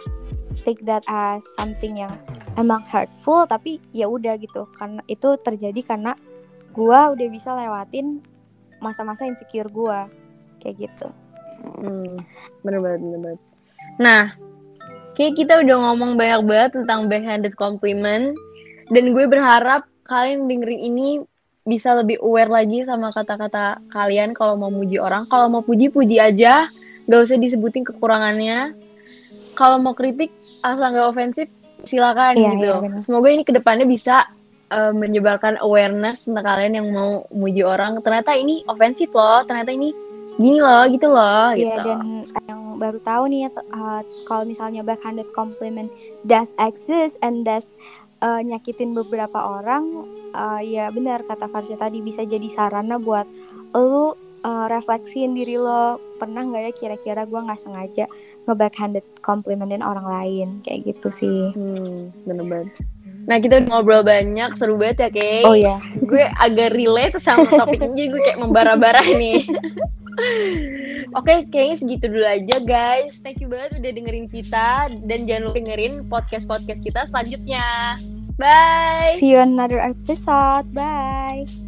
take 0.67 0.83
that 0.83 1.07
as 1.07 1.47
something 1.55 1.95
yang 1.95 2.11
emang 2.59 2.83
hurtful 2.91 3.47
tapi 3.47 3.79
ya 3.95 4.11
udah 4.11 4.35
gitu 4.37 4.67
karena 4.75 5.01
itu 5.07 5.39
terjadi 5.41 5.81
karena 5.87 6.13
gua 6.75 7.15
udah 7.15 7.27
bisa 7.31 7.55
lewatin 7.55 8.19
masa-masa 8.83 9.25
insecure 9.25 9.71
gua 9.71 10.11
kayak 10.59 10.91
gitu 10.91 11.09
Hmm, 11.59 12.23
bener 12.63 12.79
banget, 12.83 13.01
bener 13.03 13.21
banget. 13.23 13.41
Nah, 13.99 14.23
kayak 15.19 15.35
kita 15.35 15.59
udah 15.63 15.77
ngomong 15.91 16.15
banyak 16.15 16.43
banget 16.47 16.71
tentang 16.83 17.11
backhanded 17.11 17.55
compliment, 17.59 18.35
dan 18.91 19.05
gue 19.11 19.25
berharap 19.27 19.87
kalian 20.07 20.47
dengerin 20.47 20.81
ini 20.81 21.09
bisa 21.69 21.93
lebih 21.93 22.17
aware 22.25 22.49
lagi 22.49 22.81
sama 22.87 23.13
kata-kata 23.13 23.83
kalian 23.93 24.33
kalau 24.33 24.57
mau 24.57 24.73
muji 24.73 24.97
orang. 24.97 25.29
Kalau 25.29 25.53
mau 25.53 25.61
puji-puji 25.61 26.17
aja, 26.17 26.73
gak 27.11 27.21
usah 27.29 27.37
disebutin 27.37 27.85
kekurangannya. 27.85 28.73
Kalau 29.59 29.83
mau 29.83 29.93
kritik, 29.93 30.31
asal 30.63 30.95
nggak 30.95 31.11
ofensif, 31.11 31.51
silakan 31.89 32.37
Iya, 32.37 32.51
gitu. 32.53 32.73
iya. 32.85 33.01
Semoga 33.01 33.29
ini 33.33 33.43
ke 33.49 33.57
depannya 33.57 33.89
bisa 33.89 34.29
eh, 34.69 34.93
menyebarkan 34.93 35.57
awareness 35.65 36.29
tentang 36.29 36.45
kalian 36.45 36.77
yang 36.77 36.87
mau 36.93 37.25
muji 37.33 37.65
orang. 37.65 38.05
Ternyata 38.05 38.37
ini 38.37 38.61
ofensif 38.69 39.09
loh, 39.17 39.41
ternyata 39.49 39.73
ini 39.73 39.97
gini 40.37 40.61
loh, 40.61 40.85
gitu 40.93 41.09
loh, 41.09 41.57
Iya 41.57 41.81
gitu. 41.81 41.89
dan 41.89 42.01
yang 42.47 42.61
baru 42.79 43.03
tahu 43.03 43.27
nih 43.27 43.51
uh, 43.51 44.03
kalau 44.31 44.47
misalnya 44.47 44.87
backhanded 44.87 45.27
compliment 45.35 45.91
does 46.23 46.55
exist 46.63 47.19
and 47.27 47.43
does 47.43 47.75
uh, 48.23 48.39
nyakitin 48.39 48.95
beberapa 48.95 49.35
orang 49.35 50.07
uh, 50.33 50.63
ya 50.63 50.95
benar 50.95 51.27
kata 51.27 51.51
Farsha 51.51 51.75
tadi 51.75 51.99
bisa 51.99 52.23
jadi 52.23 52.47
sarana 52.47 53.03
buat 53.03 53.27
lu 53.75 54.15
uh, 54.47 54.67
refleksiin 54.71 55.35
diri 55.35 55.59
lo 55.59 55.99
pernah 56.23 56.47
nggak 56.47 56.63
ya 56.63 56.73
kira-kira 56.75 57.23
gue 57.27 57.41
nggak 57.43 57.61
sengaja 57.61 58.07
nge-backhanded 58.49 59.05
complimentin 59.21 59.85
orang 59.85 60.09
lain 60.09 60.49
kayak 60.65 60.89
gitu 60.89 61.09
sih 61.13 61.53
Hmm, 61.53 62.09
bener 62.25 62.45
banget. 62.49 62.73
Nah 63.29 63.37
kita 63.37 63.61
udah 63.61 63.69
ngobrol 63.69 64.03
banyak, 64.03 64.57
seru 64.57 64.81
banget 64.81 65.05
ya 65.05 65.09
Kay. 65.13 65.45
oh 65.45 65.53
ya 65.53 65.77
Gue 66.01 66.25
agak 66.25 66.73
relate 66.73 67.21
sama 67.21 67.45
topik 67.45 67.85
ini, 67.85 67.93
jadi 67.95 68.09
gue 68.09 68.21
kayak 68.25 68.41
membara-bara 68.41 69.05
nih. 69.05 69.45
Oke, 71.13 71.47
kayaknya 71.49 71.77
segitu 71.77 72.05
dulu 72.09 72.25
aja 72.25 72.57
guys. 72.65 73.21
Thank 73.21 73.41
you 73.41 73.49
banget 73.49 73.81
udah 73.81 73.91
dengerin 73.93 74.29
kita. 74.29 74.89
Dan 75.05 75.29
jangan 75.29 75.53
lupa 75.53 75.61
dengerin 75.61 75.95
podcast-podcast 76.09 76.81
kita 76.81 77.01
selanjutnya. 77.07 77.97
Bye! 78.39 79.19
see 79.19 79.35
you 79.35 79.43
on 79.43 79.59
another 79.59 79.83
episode 79.83 80.71
bye 80.71 81.68